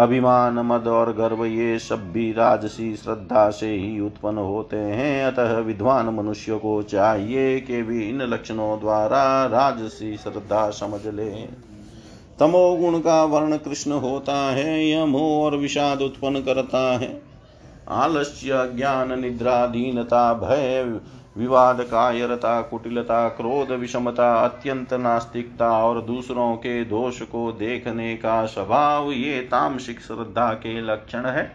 अभिमान, 0.00 0.54
मद 0.54 0.86
और 0.86 1.12
गर्व 1.12 1.44
ये 1.44 1.78
सब 1.78 2.12
भी 2.12 2.32
राजसी 2.32 2.96
श्रद्धा 2.96 3.50
से 3.50 3.70
ही 3.70 4.00
उत्पन्न 4.00 4.38
होते 4.38 4.76
हैं। 4.76 5.24
अतः 5.24 5.58
विद्वान 5.58 6.06
मनुष्य 6.06 6.58
को 6.58 6.82
चाहिए 6.82 7.60
कि 7.60 7.82
भी 7.82 8.08
इन 8.08 8.22
लक्षणों 8.22 8.80
द्वारा 8.80 9.46
राजसी 9.46 10.16
श्रद्धा 10.16 10.70
समझ 10.70 11.06
ले। 11.06 11.30
तमोगुण 12.38 12.98
का 13.00 13.24
वर्ण 13.24 13.56
कृष्ण 13.56 13.92
होता 13.92 14.36
है, 14.36 14.86
यह 14.86 15.06
मोह 15.06 15.44
और 15.44 15.56
विषाद 15.56 16.02
उत्पन्न 16.02 16.42
करता 16.42 16.98
है। 16.98 17.22
आलस्य, 17.88 18.50
ज्ञान 18.76 19.20
निद्रा 19.20 19.66
दीनता 19.66 20.34
भय 20.34 21.00
विवाद 21.36 21.80
कायरता 21.80 22.62
कुटिलता, 22.62 23.28
क्रोध, 23.28 23.72
विषमता, 23.72 24.44
अत्यंत 24.44 24.92
नास्तिकता 24.92 25.84
और 25.84 26.02
दूसरों 26.02 26.56
के 26.56 26.84
दोष 26.84 27.22
को 27.22 27.52
देखने 27.52 28.16
का 28.16 28.46
स्वभाव, 28.46 29.12
ये 29.12 29.40
तामसिक 29.40 30.00
श्रद्धा 30.00 30.52
के 30.52 30.80
लक्षण 30.80 31.26
है। 31.26 31.52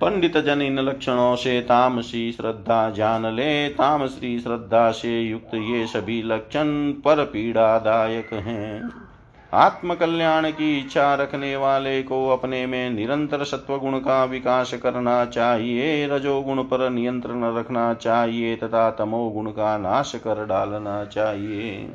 पंडित 0.00 0.38
जन 0.38 0.62
इन 0.62 0.78
लक्षणों 0.78 1.36
से 1.36 1.60
तामसी 1.60 2.32
श्रद्धा 2.32 2.90
जान 2.90 3.26
ले। 3.26 3.68
तामसी 3.68 4.40
श्रद्धा 4.40 4.90
से 4.90 5.20
युक्त 5.20 5.54
ये 5.54 5.86
सभी 5.86 6.22
लक्षण 6.22 6.92
पर 6.92 7.24
पीड़ादायक 7.24 8.32
हैं। 8.32 9.05
आत्म 9.56 9.94
कल्याण 9.94 10.50
की 10.50 10.78
इच्छा 10.78 11.14
रखने 11.14 11.56
वाले 11.56 12.02
को 12.02 12.28
अपने 12.28 12.66
में 12.66 12.90
निरंतर 12.90 13.44
सत्व 13.44 13.78
गुण 13.78 13.98
का 13.98 14.24
विकास 14.24 14.74
करना 14.74 15.24
चाहिए, 15.24 16.06
रजोगुण 16.06 16.62
पर 16.62 16.90
नियंत्रण 16.90 17.56
रखना 17.56 17.94
चाहिए 17.94 18.56
तथा 18.56 18.90
तमोगुण 18.90 19.50
का 19.50 19.78
नाश 19.78 20.12
कर 20.14 20.46
डालना 20.46 21.04
चाहिए। 21.04 21.88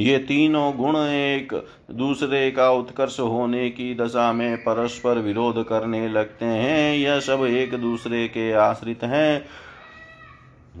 ये 0.00 0.18
तीनों 0.18 0.76
गुण 0.76 0.96
एक 0.96 1.66
दूसरे 1.90 2.50
का 2.50 2.70
उत्कर्ष 2.70 3.20
होने 3.20 3.70
की 3.70 3.94
दशा 3.94 4.32
में 4.32 4.56
परस्पर 4.56 5.18
विरोध 5.18 5.64
करने 5.68 6.08
लगते 6.08 6.44
हैं। 6.44 6.96
यह 6.96 7.20
सब 7.20 7.44
एक 7.44 7.74
दूसरे 7.74 8.28
के 8.28 8.52
आश्रित 8.52 9.04
हैं। 9.04 9.44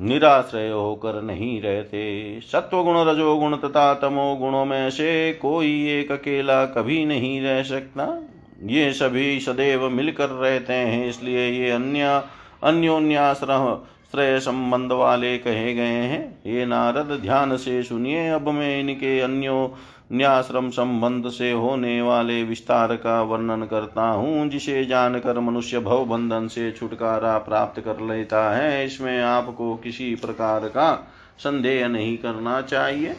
निराश्रय 0.00 0.68
होकर 0.68 1.22
नहीं 1.22 1.62
रहते। 1.62 2.40
सत्वगुण, 2.40 2.96
रजोगुण 2.98 3.56
तथा 3.56 3.94
तमो 3.94 4.34
गुणों 4.36 4.64
में 4.64 4.90
से 4.90 5.32
कोई 5.32 5.90
एक 5.90 6.12
अकेला 6.12 6.64
कभी 6.66 7.04
नहीं 7.04 7.40
रह 7.42 7.62
सकता। 7.62 8.22
ये 8.62 8.92
सभी 8.92 9.40
सदैव 9.40 9.88
मिलकर 9.88 10.28
रहते 10.28 10.72
हैं, 10.72 11.08
इसलिए 11.08 11.48
ये 11.50 11.70
अन्य, 11.70 12.22
अन्योन्याश्रय 12.64 13.76
श्रेय 14.12 14.38
संबंध 14.40 14.92
वाले 14.92 15.38
कहे 15.38 15.74
गए 15.74 16.02
हैं। 16.04 16.38
ये 16.46 16.66
नारद, 16.66 17.18
ध्यान 17.22 17.56
से 17.56 17.82
सुनिए, 17.82 18.28
अब 18.28 18.48
मैं 18.48 18.80
इनके 18.80 19.20
अन्यो 19.20 19.74
न्याश्रम 20.12 20.70
संबंध 20.70 21.28
से 21.28 21.52
होने 21.52 22.02
वाले 22.02 22.42
विस्तार 22.42 22.96
का 22.96 23.22
वर्णन 23.22 23.64
करता 23.64 24.02
हूँ, 24.02 24.48
जिसे 24.48 24.84
जानकर 24.84 25.40
मनुष्य 25.40 25.80
भव 25.80 26.04
बंधन 26.04 26.48
से 26.48 26.70
छुटकारा 26.72 27.38
प्राप्त 27.38 27.80
कर 27.80 28.00
लेता 28.00 28.50
है। 28.56 28.86
इसमें 28.86 29.20
आपको 29.22 29.76
किसी 29.76 30.14
प्रकार 30.14 30.68
का 30.68 31.12
संदेह 31.38 31.88
नहीं 31.88 32.18
करना 32.18 32.60
चाहिए। 32.62 33.16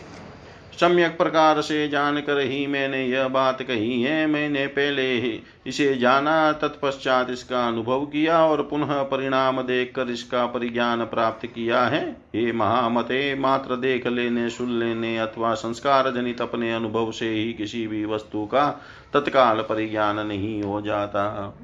सम्यक 0.79 1.17
प्रकार 1.17 1.61
से 1.61 1.87
जानकर 1.87 2.39
ही 2.39 2.65
मैंने 2.67 3.05
यह 3.05 3.27
बात 3.27 3.61
कही 3.61 4.01
है, 4.01 4.25
मैंने 4.27 4.65
पहले 4.67 5.01
ही 5.13 5.39
इसे 5.67 5.93
जाना, 5.95 6.51
तत्पश्चात 6.51 7.29
इसका 7.29 7.67
अनुभव 7.67 8.05
किया 8.05 8.45
और 8.45 8.61
पुनः 8.61 9.01
परिणाम 9.03 9.61
देखकर 9.61 10.09
इसका 10.09 10.45
परिज्ञान 10.45 11.03
प्राप्त 11.05 11.45
किया 11.45 11.83
है। 11.85 12.01
हे 12.35 12.51
महामते, 12.51 13.35
मात्र 13.35 13.75
देख 13.75 14.07
लेने, 14.07 14.49
सुन 14.49 14.79
लेने 14.79 15.17
अथवा 15.17 15.53
संस्कार 15.53 16.11
जनित 16.11 16.41
अपने 16.41 16.73
अनुभव 16.73 17.11
से 17.11 17.29
ही 17.29 17.53
किसी 17.53 17.87
भी 17.87 18.05
वस्तु 18.05 18.45
का 18.45 18.69
तत्काल 19.13 19.61
परिज्ञान 19.61 20.19
नहीं 20.27 20.61
हो 20.63 20.81
जाता। 20.81 21.57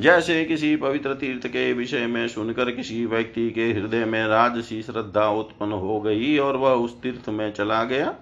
जैसे 0.00 0.44
किसी 0.44 0.76
पवित्र 0.76 1.14
तीर्थ 1.14 1.46
के 1.46 1.72
विषय 1.72 2.06
में 2.06 2.26
सुनकर 2.28 2.70
किसी 2.70 3.04
व्यक्ति 3.06 3.50
के 3.50 3.66
हृदय 3.72 4.04
में 4.04 4.26
राजसी 4.26 4.82
श्रद्धा 4.82 5.28
उत्पन्न 5.30 5.72
हो 5.72 6.00
गई 6.00 6.38
और 6.38 6.56
वह 6.56 6.70
उस 6.70 7.00
तीर्थ 7.02 7.28
में 7.28 7.52
चला 7.52 7.84
गया 7.84 8.14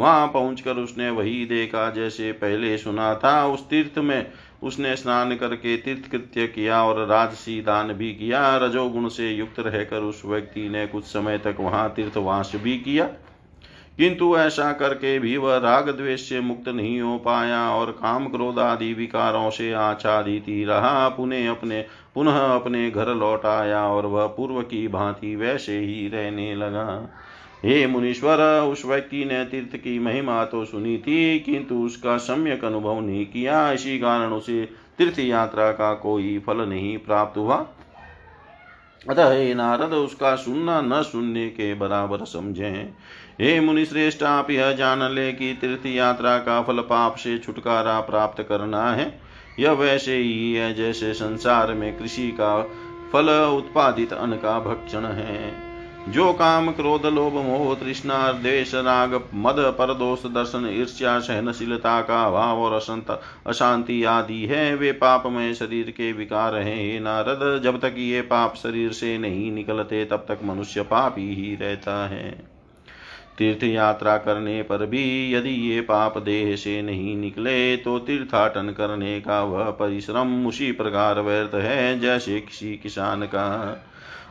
वहाँ 0.00 0.26
पहुंचकर 0.26 0.76
उसने 0.76 1.10
वही 1.10 1.44
देखा, 1.46 1.90
जैसे 1.90 2.32
पहले 2.32 2.76
सुना 2.78 3.14
था। 3.14 3.46
उस 3.46 3.68
तीर्थ 3.68 3.98
में 3.98 4.30
उसने 4.62 4.96
स्नान 4.96 5.34
करके 5.36 5.76
तीर्थ 5.76 6.10
कृत्य 6.10 6.46
किया 6.46 6.82
और 6.84 7.06
राजसी 7.06 7.60
दान 7.60 7.92
भी 7.92 8.12
किया। 8.12 8.56
रजोगुण 8.56 9.08
से 9.08 9.30
युक्त 9.30 9.60
रहकर 9.60 10.00
उस 10.02 10.22
व्यक्ति 10.26 10.68
ने 10.68 10.86
कुछ 10.86 11.04
समय 11.04 11.38
तक 11.38 11.56
वहाँ 11.60 11.88
तीर्थवास 11.90 12.52
भी 12.56 12.76
किया। 12.78 13.08
किंतु 13.98 14.36
ऐसा 14.36 14.72
करके 14.72 15.18
भी 15.18 15.36
वह 15.36 15.56
राग 15.56 15.88
द्वेष 15.90 16.28
से 16.28 16.40
मुक्त 16.40 16.68
नहीं 16.68 17.00
हो 17.00 17.16
पाया 17.18 17.70
और 17.70 17.90
काम 17.92 18.26
क्रोध 18.26 18.58
आदि 18.58 18.92
विकारों 18.94 19.50
से 19.50 19.72
आच्छादित 19.72 20.44
ही 20.48 20.64
रहा। 20.64 21.08
पुनः 21.08 21.50
अपने 21.50 21.84
पुनः 22.14 22.38
अपने 22.54 22.90
घर 22.90 23.08
लौट 23.08 23.46
आया 23.46 23.82
और 23.86 24.06
वह 24.06 24.26
पूर्व 24.26 24.60
की 24.62 24.88
भांति 24.88 25.36
वैसे 25.36 25.78
ही 25.78 26.08
रहने 26.08 26.54
लगा। 26.54 26.86
हे 27.64 27.86
मुनीश्वर, 27.86 28.60
उस 28.60 28.84
व्यक्ति 28.86 29.24
ने 29.24 29.44
तीर्थ 29.44 29.76
की 29.76 29.98
महिमा 29.98 30.44
तो 30.44 30.64
सुनी 30.64 30.98
थी, 30.98 31.38
किंतु 31.40 31.74
उसका 31.74 32.16
सम्यक 32.16 32.64
अनुभव 32.64 33.00
नहीं 33.00 33.26
किया। 33.26 33.72
इसी 33.72 33.98
कारण 33.98 34.32
उसे 34.32 34.68
तीर्थ 34.98 35.18
यात्रा 35.18 35.72
का 35.72 35.94
कोई 35.94 36.38
फल 36.38 36.56
नहीं 36.56 36.98
प्राप्त 36.98 37.38
हुआ। 37.38 37.56
अतः 39.10 39.32
हे 39.32 39.54
नारद, 39.54 39.92
उसका 39.92 40.34
सुनना 40.36 40.80
न 40.80 41.02
सुनने 41.02 41.48
के 41.48 41.74
बराबर 41.74 42.24
समझे। 42.24 42.92
हे 43.40 43.60
मुनिश्रेष्ठ, 43.60 44.22
आप 44.22 44.50
यह 44.50 44.72
जान 44.72 45.02
ले 45.02 45.32
कि 45.32 45.58
तीर्थ 45.60 45.86
यात्रा 45.86 46.38
का 46.38 46.62
फल 46.62 46.78
पाप 46.80 47.16
से 47.16 47.38
छुटकारा 47.38 48.00
प्राप्त 48.00 48.42
करना 48.42 48.90
है। 48.92 49.20
यह 49.58 49.72
वैसे 49.72 50.16
ही 50.16 50.52
है 50.52 50.74
जैसे 50.74 51.14
संसार 51.14 51.74
में 51.74 51.98
कृषि 51.98 52.28
का 52.30 52.62
फल 53.12 53.28
उत्पादित 53.56 54.12
अन्न 54.12 54.36
का 54.36 54.60
भक्षण 54.60 55.04
है। 55.04 55.69
जो 56.10 56.32
काम 56.32 56.70
क्रोध, 56.72 57.04
लोभ, 57.06 57.34
मोह, 57.36 57.74
तृष्णा 57.74 58.16
देश 58.34 58.74
राग, 58.74 59.14
मद 59.36 59.56
पर 59.78 59.92
दोष 59.94 60.24
दर्शन, 60.26 60.66
ईर्ष्या, 60.70 61.18
सहनशीलता 61.18 62.00
का 62.00 62.22
अभाव 62.22 62.60
और 62.60 62.72
असंत, 62.72 63.10
अशांति 63.46 64.02
आदि 64.04 64.40
है, 64.44 64.74
वे 64.74 64.90
पाप 64.92 65.26
में 65.26 65.52
शरीर 65.54 65.90
के 65.90 66.12
विकार 66.12 66.56
हैं 66.56 67.00
नारद। 67.00 67.62
जब 67.64 67.78
तक 67.80 67.94
ये 67.98 68.20
पाप 68.22 68.54
शरीर 68.56 68.92
से 68.92 69.16
नहीं 69.18 69.50
निकलते, 69.52 70.04
तब 70.04 70.24
तक 70.28 70.38
मनुष्य 70.44 70.82
पापी 70.84 71.34
ही 71.34 71.54
रहता 71.56 72.06
है। 72.08 72.30
तीर्थ 73.38 73.62
यात्रा 73.64 74.16
करने 74.18 74.62
पर 74.62 74.84
भी 74.86 75.34
यदि 75.34 75.50
ये 75.70 75.80
पाप 75.80 76.18
देह 76.18 76.54
से 76.56 76.80
नहीं 76.82 77.16
निकले 77.16 77.76
तो 77.76 77.98
तीर्थाटन 77.98 78.74
करने 78.78 79.20
का 79.20 79.42
वह 79.42 79.70
परिश्रम 79.70 80.46
उसी 80.46 80.72
प्रकार 80.72 81.20
व्यर्थ 81.20 81.54
है, 81.54 82.00
जैसे 82.00 82.40
किसी 82.40 82.74
किसान 82.76 83.22
का 83.24 83.46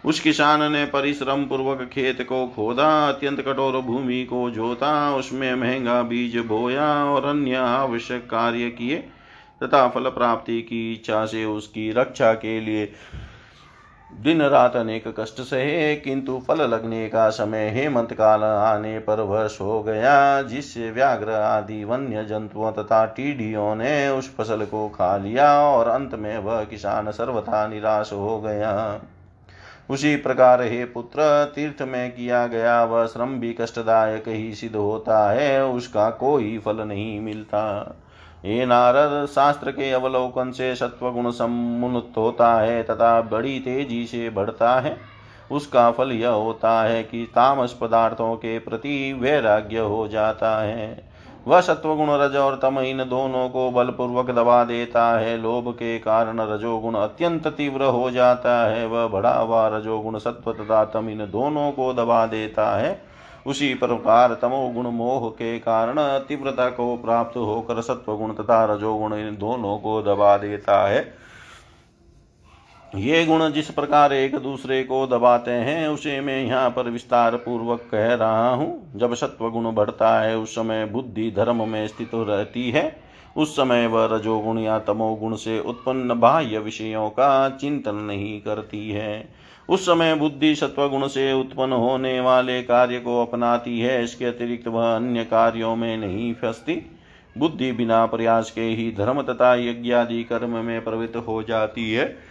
उस 0.06 0.20
किसान 0.20 0.72
ने 0.72 0.86
परिश्रम 0.86 1.46
पूर्वक 1.46 1.90
खेत 1.94 2.22
को 2.22 2.46
खोदा, 2.48 3.08
अत्यंत 3.10 3.42
कठोर 3.42 3.82
भूमि 3.82 4.24
को 4.24 4.50
जोता, 4.50 5.16
उसमें 5.16 5.56
महँगा 5.56 6.02
बीज 6.02 6.38
बोया 6.38 7.06
और 7.06 7.26
अन्य 7.26 7.56
आवश्यक 7.56 8.22
कार्य 8.22 8.70
किए, 8.70 8.98
तथा 9.64 9.88
फल 9.88 10.10
प्राप्ति 10.10 10.62
की 10.62 10.94
इच्छा 10.94 11.26
से 11.26 11.46
उसकी 11.46 11.92
रक्षा 11.92 12.34
के 12.34 12.60
लिए 12.60 12.92
दिन 14.12 14.42
रात 14.42 14.76
अनेक 14.76 15.04
कष्ट 15.20 15.42
सहे, 15.42 15.96
किंतु 15.96 16.42
फल 16.48 16.62
लगने 16.62 17.08
का 17.10 17.30
समय 17.30 17.70
हेमंत 17.70 18.14
काल 18.14 18.44
आने 18.44 19.00
पर 19.00 19.20
वह 19.20 19.48
सो 19.48 19.82
गया, 19.84 20.42
जिससे 20.42 20.92
व्याघ्र 20.92 21.30
आदि 21.30 21.84
वन्य 21.84 22.24
जंतुओं 22.24 22.72
तथा 22.72 23.06
टीडियों 23.06 23.76
ने 23.76 24.10
उस 24.10 24.36
फ़सल 24.36 24.66
को 24.66 24.90
खा 24.90 25.18
लिया 25.18 25.54
और 25.62 25.88
अंत 25.88 26.16
में 26.16 26.38
वह 26.38 26.64
किसान 26.64 27.12
सर्वथा 27.12 27.68
निराश 27.68 28.14
हो 28.14 28.40
गया। 28.42 29.02
उसी 29.90 30.16
प्रकार 30.16 30.62
हे 30.62 30.86
पुत्र, 30.86 31.52
तीर्थ 31.56 31.82
में 31.82 32.12
किया 32.12 32.48
गया 32.48 32.84
वह 32.84 33.06
श्रम 33.06 33.40
भी 33.40 33.54
कष्टदायक 33.54 34.28
ही 34.28 34.54
सिद्ध 34.54 34.76
होता 34.76 35.32
है, 35.32 35.66
उसका 35.66 36.10
कोई 36.10 36.58
फल 36.58 36.78
नहीं 36.78 37.20
मिलता। 37.20 37.96
ये 38.46 38.66
नारद, 38.66 39.26
शास्त्र 39.26 39.72
के 39.72 39.92
अवलोकन 39.92 40.52
से 40.52 40.76
सत्वगुण 40.76 41.32
समुन्नत 41.32 42.18
होता 42.18 42.56
है, 42.56 42.84
तथा 42.84 43.22
बड़ी 43.22 43.60
तेज़ी 43.60 44.06
से 44.06 44.30
बढ़ता 44.30 44.80
है। 44.80 44.98
उसका 45.52 45.92
फल 45.92 46.12
यह 46.12 46.30
होता 46.30 46.84
है 46.84 47.04
कि 47.04 47.32
तामस 47.36 47.78
पदार्थों 47.82 48.36
के 48.36 48.60
प्रति 48.60 49.14
वैराग्य 49.14 49.80
हो 49.80 50.08
जाता 50.08 50.62
है। 50.62 51.09
वह 51.48 51.62
सत्वगुण 51.62 52.10
रज 52.12 52.36
और 52.36 52.56
तम 52.56 52.80
इन 52.80 52.98
दोनों 53.00 53.48
को 53.50 53.70
बलपूर्वक 53.72 54.30
दबा 54.32 54.64
देता 54.64 55.06
है। 55.20 55.38
लोभ 55.38 55.72
के 55.74 55.98
कारण 56.00 56.40
रजोगुण 56.40 56.96
अत्यंत 56.96 57.48
तीव्र 57.48 57.84
हो 57.84 58.10
जाता 58.12 58.56
है। 58.66 58.86
वह 58.88 59.08
बढ़ा 59.08 59.34
हुआ 59.34 59.68
रजोगुण 59.68 60.18
सत्व 60.20 60.52
तथा 60.54 60.84
तम 60.86 61.10
इन 61.10 61.26
दोनों 61.32 61.72
को 61.72 61.94
दबा 61.94 62.26
देता 62.26 62.70
है। 62.78 63.02
उसी 63.46 63.74
प्रकार 63.74 64.34
तमोगुण 64.34 64.88
मोह 64.88 65.30
के 65.30 65.58
कारण 65.60 65.96
तीव्रता 66.20 66.70
को 66.70 66.96
प्राप्त 66.98 67.38
होकर 67.38 67.82
सत्वगुण 67.82 68.34
तथा 68.34 68.64
रजोगुण 68.66 69.14
इन 69.14 69.38
दोनों 69.40 69.78
को 69.78 70.02
दबा 70.02 70.36
देता 70.38 70.88
है। 70.88 71.02
ये 72.96 73.26
गुण 73.26 73.50
जिस 73.52 73.70
प्रकार 73.70 74.14
एक 74.14 74.36
दूसरे 74.36 74.84
को 74.84 75.08
दबाते 75.08 75.52
हैं, 75.52 75.88
उसे 75.88 76.22
मैं 76.22 76.46
यहाँ 76.46 76.70
पर 76.70 76.90
विस्तार 76.90 77.36
पूर्वक 77.36 77.80
कह 77.92 78.14
रहा 78.14 78.50
हूँ। 78.50 78.92
जब 78.96 79.14
सत्व 79.14 79.50
गुण 79.50 79.72
बढ़ता 79.72 80.22
है, 80.22 80.38
उस 80.38 80.56
समय 80.56 80.86
बुद्धि 80.86 81.32
धर्म 81.32 81.68
में 81.70 81.88
स्थित 81.88 82.12
रहती 82.14 82.72
है। 82.72 83.02
उस 83.38 83.54
समय 83.54 83.88
वह 83.88 84.06
रजोगुण 84.12 84.60
या 84.60 84.80
तमोगुण 84.80 85.36
से 85.36 85.60
उत्पन्न 85.60 86.20
बाह्य 86.20 86.60
विषयों 86.60 87.10
का 87.10 87.50
चिंतन 87.50 87.96
नहीं 87.96 88.42
करती 88.42 88.90
है। 88.90 89.30
उस 89.70 89.86
समय 89.86 90.16
बुद्धि 90.16 90.56
सत्वगुण 90.56 91.08
से 91.08 91.34
उत्पन्न 91.34 91.74
होने 91.74 92.20
वाले 92.20 92.62
कार्य 92.64 93.00
को 93.00 93.22
अपनाती 93.22 93.80
है, 93.80 94.04
इसके 94.04 94.26
अतिरिक्त 94.26 94.68
वह 94.68 94.96
अन्य 94.96 95.24
कार्यों 95.24 95.76
में 95.76 95.98
नहीं 95.98 96.34
फंसती। 96.34 96.82
बुद्धि 97.38 97.72
बिना 97.72 98.06
प्रयास 98.06 98.52
के 98.52 98.62
ही 98.62 98.92
धर्म 98.92 99.22
तथा 99.22 99.56
यज्ञादि 99.56 100.24
कर्म 100.24 100.50
में 100.50 100.84
प्रवृत्त 100.84 101.16
हो 101.16 101.44
जाती 101.44 101.92
है। 101.92 102.29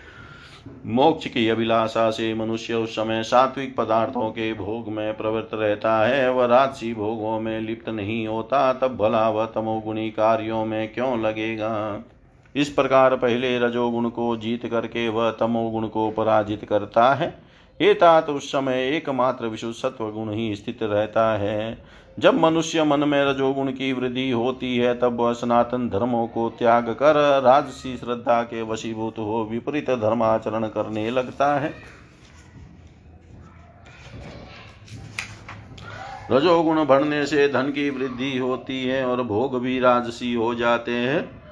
मोक्ष 0.87 1.27
की 1.27 1.49
अभिलाषा 1.49 2.11
से 2.11 2.35
मनुष्य 2.35 2.75
उस 2.75 2.93
समय 2.93 3.23
सात्विक 3.23 3.77
पदार्थों 3.77 4.31
के 4.31 4.55
भोग 4.55 4.89
में 4.89 5.17
प्रवृत्त 5.17 5.51
रहता 5.55 6.07
है। 6.07 6.33
वह 6.33 6.47
राजसी 6.47 6.95
भोगों 6.95 7.41
में 7.41 7.61
लिप्त 7.61 7.89
नहीं 7.89 8.27
होता। 8.27 8.73
तब 8.73 8.97
भला 8.97 9.31
वह 9.31 9.47
तमोगुणी 9.47 10.11
कार्यों 10.11 10.65
में 10.65 10.93
क्यों 10.93 11.23
लगेगा? 11.23 12.05
इस 12.57 12.69
प्रकार 12.69 13.17
पहले 13.17 13.59
रजोगुण 13.59 14.09
को 14.09 14.37
जीत 14.37 14.67
करके 14.67 15.09
वह 15.09 15.31
तमोगुण 15.31 15.89
को 15.89 16.11
पराजित 16.11 16.65
करता 16.65 17.15
है। 17.15 17.48
एतात 17.81 18.31
उस 18.31 18.49
समय 18.53 18.89
एकमात्र 18.97 19.47
विशुद्ध 19.47 19.75
सत्व 19.75 20.11
गुण 20.11 20.33
ही 20.33 20.55
स्थित 20.57 20.83
रहता 20.83 21.37
है। 21.39 21.79
जब 22.19 22.41
मनुष्य 22.41 22.85
मन 22.85 23.09
में 23.09 23.25
रजोगुण 23.25 23.71
की 23.73 23.93
वृद्धि 23.93 24.31
होती 24.31 24.77
है, 24.77 24.99
तब 24.99 25.21
वह 25.21 25.33
सनातन 25.33 25.89
धर्मों 25.89 26.27
को 26.27 26.49
त्याग 26.51 26.89
कर 26.89 27.41
राजसी 27.41 27.97
श्रद्धा 27.97 28.43
के 28.43 28.63
वशीभूत 28.63 29.19
हो 29.19 29.49
विपरीत 29.51 29.91
धर्माचरण 29.91 30.67
करने 30.67 31.11
लगता 31.11 31.55
है। 31.59 31.73
रजोगुण 36.31 36.85
बढ़ने 36.85 37.27
से 37.27 37.49
धन 37.49 37.71
की 37.71 37.91
वृद्धि 37.91 38.39
होती 38.39 38.85
है 38.85 39.05
और 39.07 39.23
भोग 39.23 39.61
भी 39.61 39.79
राजसी 39.81 40.35
हो 40.35 40.55
जाते 40.55 40.93
हैं। 40.93 41.48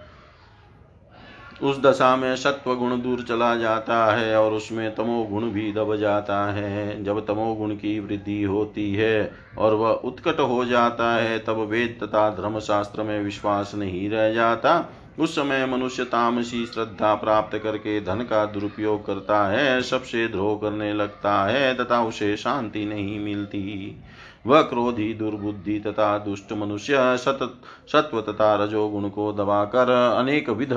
उस 1.63 1.81
दशा 1.81 2.17
में 2.17 2.37
सत्व 2.37 2.75
गुण 2.75 3.01
दूर 3.01 3.23
चला 3.23 3.55
जाता 3.57 4.05
है 4.17 4.37
और 4.37 4.53
उसमें 4.53 4.95
तमोगुण 4.95 5.43
भी 5.43 5.73
दब 5.73 5.97
जाता 5.97 6.45
है। 6.53 7.05
जब 7.05 7.27
तमोगुण 7.27 7.71
की 7.71 7.99
वृद्धि 8.01 8.43
होती 8.43 8.93
है 8.95 9.33
और 9.59 9.75
वह 9.75 9.91
उत्कट 9.91 10.41
हो 10.41 10.65
जाता 10.65 11.15
है, 11.15 11.39
तब 11.39 11.59
वेद 11.59 11.99
तथा 12.03 12.29
धर्मशास्त्र 12.31 13.03
में 13.03 13.23
विश्वास 13.23 13.73
नहीं 13.75 14.11
रह 14.11 14.33
जाता। 14.33 14.93
उस 15.19 15.35
समय 15.35 15.67
मनुष्य 15.67 16.05
तामसी 16.05 16.67
श्रद्धा 16.67 17.15
प्राप्त 17.15 17.59
करके 17.59 18.01
धन 18.01 18.21
का 18.21 18.45
दुरुपयोग 18.47 19.07
करता 19.07 19.47
है, 19.49 19.81
सबसे 19.83 20.29
द्रोह 20.29 20.57
करने 20.57 20.93
लगता 20.93 21.45
है 21.45 21.75
तथा 21.75 22.03
उसे 22.03 22.37
शांति 22.37 22.85
नहीं 22.85 23.19
मिलती। 23.21 23.97
वह 24.47 24.63
क्रोधी, 24.63 25.15
दुर्बुद्धि 25.15 25.79
तथा 25.81 26.19
दुष्ट 26.19 26.53
मनुष्य 26.53 27.17
सत 27.17 27.39
सत्व 27.93 28.21
तथा 28.21 28.55
रजोगुण 28.55 29.09
को 29.09 29.33
दबाकर 29.33 29.91
अनेक 30.19 30.51
विध 30.51 30.73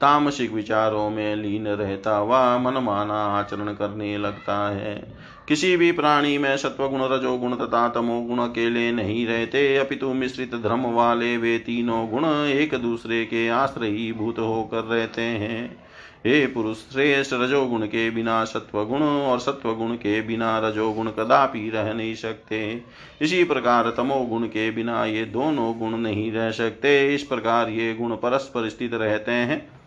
तामसिक 0.00 0.52
विचारों 0.52 1.10
में 1.10 1.36
लीन 1.36 1.66
रहता 1.68 2.16
हुआ 2.16 2.58
मनमाना 2.58 3.14
आचरण 3.14 3.72
करने 3.72 4.18
लगता 4.18 4.70
है। 4.70 5.12
किसी 5.48 5.76
भी 5.76 5.92
प्राणी 5.92 6.38
में 6.38 6.56
सत्वगुण, 6.56 7.00
रजोगुण 7.02 7.54
तथा 7.54 7.88
तमोगुण 7.88 8.38
अकेले 8.38 8.92
नहीं 8.92 9.26
रहते। 9.26 9.76
अपितु 9.76 10.12
मिश्रित 10.14 10.54
धर्म 10.54 10.86
वाले 10.86 11.36
वे 11.36 11.58
तीनों 11.58 12.08
गुण 12.08 12.24
एक 12.48 12.74
दूसरे 12.74 13.24
के 13.24 13.48
आश्रयी 13.48 14.12
भूत 14.12 14.38
होकर 14.38 14.84
रहते 14.84 15.22
हैं। 15.22 15.84
हे 16.26 16.46
पुरुष, 16.46 16.76
श्रेष्ठ 16.76 17.34
रजोगुण 17.34 17.86
के 17.86 18.10
बिना 18.10 18.44
सत्वगुण 18.44 19.02
और 19.02 19.38
सत्वगुण 19.38 19.94
के 19.94 20.20
बिना 20.22 20.58
रजोगुण 20.58 21.08
कदापि 21.08 21.70
रह 21.70 21.92
नहीं 21.92 22.14
सकते। 22.14 22.82
इसी 23.22 23.44
प्रकार 23.44 23.90
तमोगुण 23.96 24.46
के 24.46 24.70
बिना 24.70 25.04
ये 25.04 25.24
दोनों 25.24 25.78
गुण 25.78 25.90
नहीं 25.90 26.32
रह 26.32 26.50
सकते। 26.50 27.14
इस 27.14 27.22
प्रकार 27.22 27.68
ये 27.68 27.94
गुण 27.94 28.16
परस्पर 28.16 28.68
स्थित 28.68 28.94
रहते 28.94 29.32
हैं। 29.32 29.83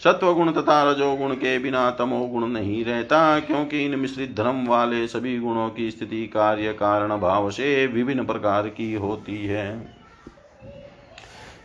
सत्वगुण 0.00 0.52
तथा 0.52 0.82
रजोगुण 0.90 1.34
के 1.34 1.58
बिना 1.58 1.90
तमोगुण 1.90 2.46
नहीं 2.46 2.84
रहता, 2.84 3.38
क्योंकि 3.40 3.84
इन 3.84 3.98
मिश्रित 3.98 4.34
धर्म 4.36 4.66
वाले 4.66 5.06
सभी 5.06 5.38
गुणों 5.38 5.68
की 5.70 5.90
स्थिति 5.90 6.26
कार्य 6.26 6.72
कारण 6.72 7.16
भाव 7.18 7.50
से 7.50 7.86
विभिन्न 7.86 8.24
प्रकार 8.24 8.68
की 8.68 8.92
होती 8.94 9.46
है। 9.46 9.94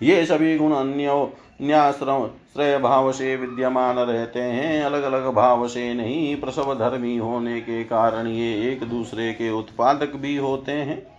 ये 0.04 0.26
सभी 0.26 0.58
गुण 0.58 0.74
अन्य 0.74 1.32
श्रेय 1.62 2.78
भाव 2.78 3.12
से 3.12 3.36
विद्यमान 3.36 3.96
रहते 3.96 4.40
हैं। 4.40 4.84
अलग 4.84 5.04
अलग 5.04 5.28
भाव 5.34 5.68
से 5.68 5.94
नहीं, 5.94 6.36
प्रसव 6.36 6.74
धर्मी 6.76 7.18
होने 7.18 7.60
के 7.62 7.84
कारण 7.84 8.28
ये 8.28 8.72
एक 8.72 8.84
दूसरे 8.84 9.32
के 9.34 9.50
उत्पादक 9.50 10.16
भी 10.16 10.36
होते 10.38 10.72
हैं। 10.72 11.11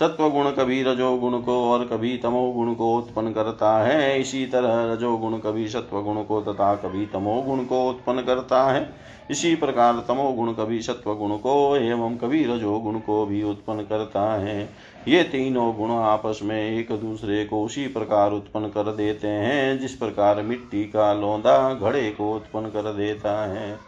सत्वगुण 0.00 0.50
कभी 0.50 0.82
रजोगुण 0.82 1.38
को 1.40 1.54
और 1.72 1.84
कभी 1.86 2.16
तमोगुण 2.18 2.74
को 2.74 2.96
उत्पन्न 2.98 3.32
करता 3.32 3.76
है। 3.78 4.20
इसी 4.20 4.44
तरह 4.46 4.92
रजोगुण 4.92 5.38
कभी 5.38 5.68
सत्वगुण 5.68 6.22
को 6.22 6.40
तथा 6.42 6.74
कभी 6.74 7.06
तमोगुण 7.06 7.64
को 7.64 7.88
उत्पन्न 7.90 8.22
करता 8.22 8.62
है। 8.72 8.88
इसी 9.30 9.54
प्रकार 9.54 10.04
तमोगुण 10.08 10.52
कभी 10.52 10.80
सत्वगुण 10.82 11.36
को 11.36 11.76
एवं 11.76 12.16
कभी 12.16 12.44
रजोगुण 12.44 12.98
को 12.98 13.24
भी 13.26 13.42
उत्पन्न 13.42 13.82
करता 13.82 14.22
है। 14.34 14.68
ये 15.08 15.22
तीनों 15.22 15.74
गुण 15.76 15.90
आपस 15.90 16.40
में 16.42 16.78
एक 16.78 16.92
दूसरे 16.92 17.44
को 17.44 17.64
उसी 17.64 17.86
प्रकार 17.86 18.32
उत्पन्न 18.32 18.66
कर 18.66 18.92
देते 18.92 19.28
हैं, 19.28 19.78
जिस 19.78 19.94
प्रकार 19.94 20.42
मिट्टी 20.42 20.84
का 20.84 21.12
लौंदा 21.12 21.74
घड़े 21.74 22.10
को 22.10 22.34
उत्पन्न 22.34 22.66
कर 22.66 22.92
देता 22.92 23.46
है। 23.46 23.78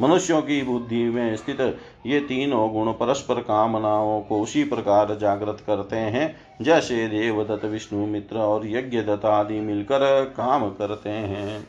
मनुष्यों 0.00 0.42
की 0.42 0.62
बुद्धि 0.62 1.04
में 1.04 1.36
स्थित 1.36 1.78
ये 2.06 2.20
तीनों 2.20 2.72
गुण 2.72 2.92
परस्पर 2.92 3.34
कामनाओं 3.34 4.20
को 4.20 4.40
उसी 4.40 4.64
प्रकार 4.64 5.18
जागृत 5.18 5.58
करते 5.66 5.96
हैं, 5.96 6.36
जैसे 6.62 7.08
देवदत्त, 7.08 7.64
विष्णु 7.64 8.06
मित्र 8.06 8.36
और 8.36 8.66
यज्ञ 8.66 9.00
दत्त 9.00 9.24
आदि 9.24 9.60
मिलकर 9.60 10.24
काम 10.36 10.70
करते 10.70 11.10
हैं। 11.10 11.66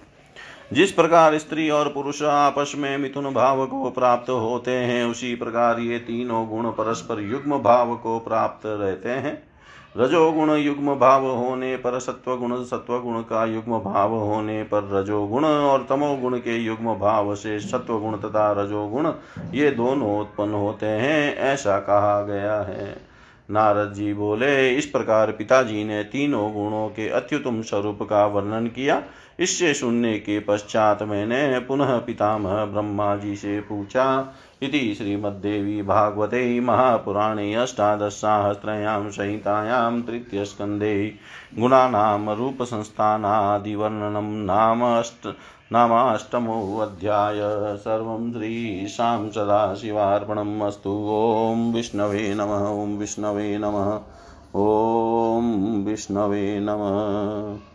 जिस 0.74 0.92
प्रकार 0.92 1.38
स्त्री 1.38 1.70
और 1.70 1.88
पुरुष 1.90 2.22
आपस 2.24 2.72
में 2.78 2.98
मिथुन 2.98 3.26
भाव 3.34 3.66
को 3.66 3.90
प्राप्त 3.90 4.30
होते 4.30 4.72
हैं, 4.72 5.04
उसी 5.06 5.34
प्रकार 5.36 5.80
ये 5.80 6.00
तीनों 6.00 6.48
गुण 6.50 6.70
परस्पर 6.70 7.20
युग्म 7.22 7.60
भाव 7.60 7.96
को 7.96 8.18
प्राप्त 8.20 8.66
रहते 8.66 9.10
हैं। 9.10 9.36
रजोगुण 9.98 10.52
युग्म 10.52 10.96
भाव 10.96 11.28
होने 11.28 11.76
पर 11.76 12.00
सत्वगुण 12.00 12.64
सत्वगुण 12.64 13.22
का 13.22 13.46
युग्म 13.46 13.80
भाव 13.80 14.16
होने 14.16 14.64
पर 14.64 14.90
रजोगुण 14.94 15.46
और 15.46 15.86
तमोगुण 15.90 16.38
के 16.38 16.58
युग्म 16.58 16.96
भाव 16.96 17.34
से 17.36 17.60
सत्वगुण 17.60 18.18
तथा 18.18 18.52
रजोगुण 18.52 19.12
ये 19.54 19.72
दोनों 19.72 20.20
उत्पन्न 20.20 20.54
होते 20.54 20.86
हैं, 20.86 21.36
ऐसा 21.36 21.80
कहा 21.80 22.22
गया 22.22 22.62
है। 22.62 23.14
नारद 23.50 23.94
जी 23.94 24.14
बोले, 24.14 24.70
इस 24.72 24.86
प्रकार 24.86 25.32
पिताजी 25.32 25.84
ने 25.84 26.04
तीनों 26.04 26.54
गुणों 26.54 26.88
के 26.90 27.10
अत्युतम 27.10 27.62
स्वरूप 27.62 28.02
का 28.02 28.26
वर्णन 28.26 28.68
किया। 28.68 29.02
इससे 29.40 29.74
सुनने 29.74 30.20
के 30.20 30.40
पश्चात 30.40 31.04
मैंने 31.04 31.60
पुनः 31.60 31.98
पितामह 31.98 32.66
ब्रह्मा 32.66 33.16
जी 33.16 33.36
से 33.36 33.60
पूछा, 33.60 34.34
इति 34.62 34.96
श्रीमद्देवी 34.98 35.82
भागवते 35.82 36.60
महापुराणे 36.60 37.54
अष्टादशसाहस्रयां 37.54 39.10
संहितायां 39.10 40.02
तृतीयस्कन्धे 40.02 41.16
गुणानां 41.60 42.36
रूपसंस्थानादिवर्णनं 42.36 44.46
नाम 44.46 45.00
अष्ट, 45.00 45.36
नामाष्टमोऽध्याय। 45.72 47.78
सर्वं 47.78 48.34
श्रीशां 48.34 49.30
सदाशिवार्पणम् 49.30 50.62
अस्तु। 50.62 51.10
ॐ 51.12 51.74
विष्णवे 51.74 52.36
नमः। 52.36 52.84
ॐ 52.84 52.98
विष्णवे 52.98 53.58
नमः। 53.58 54.00
ॐ 54.56 55.84
विष्णवे 55.86 56.60
नमः। 56.60 57.73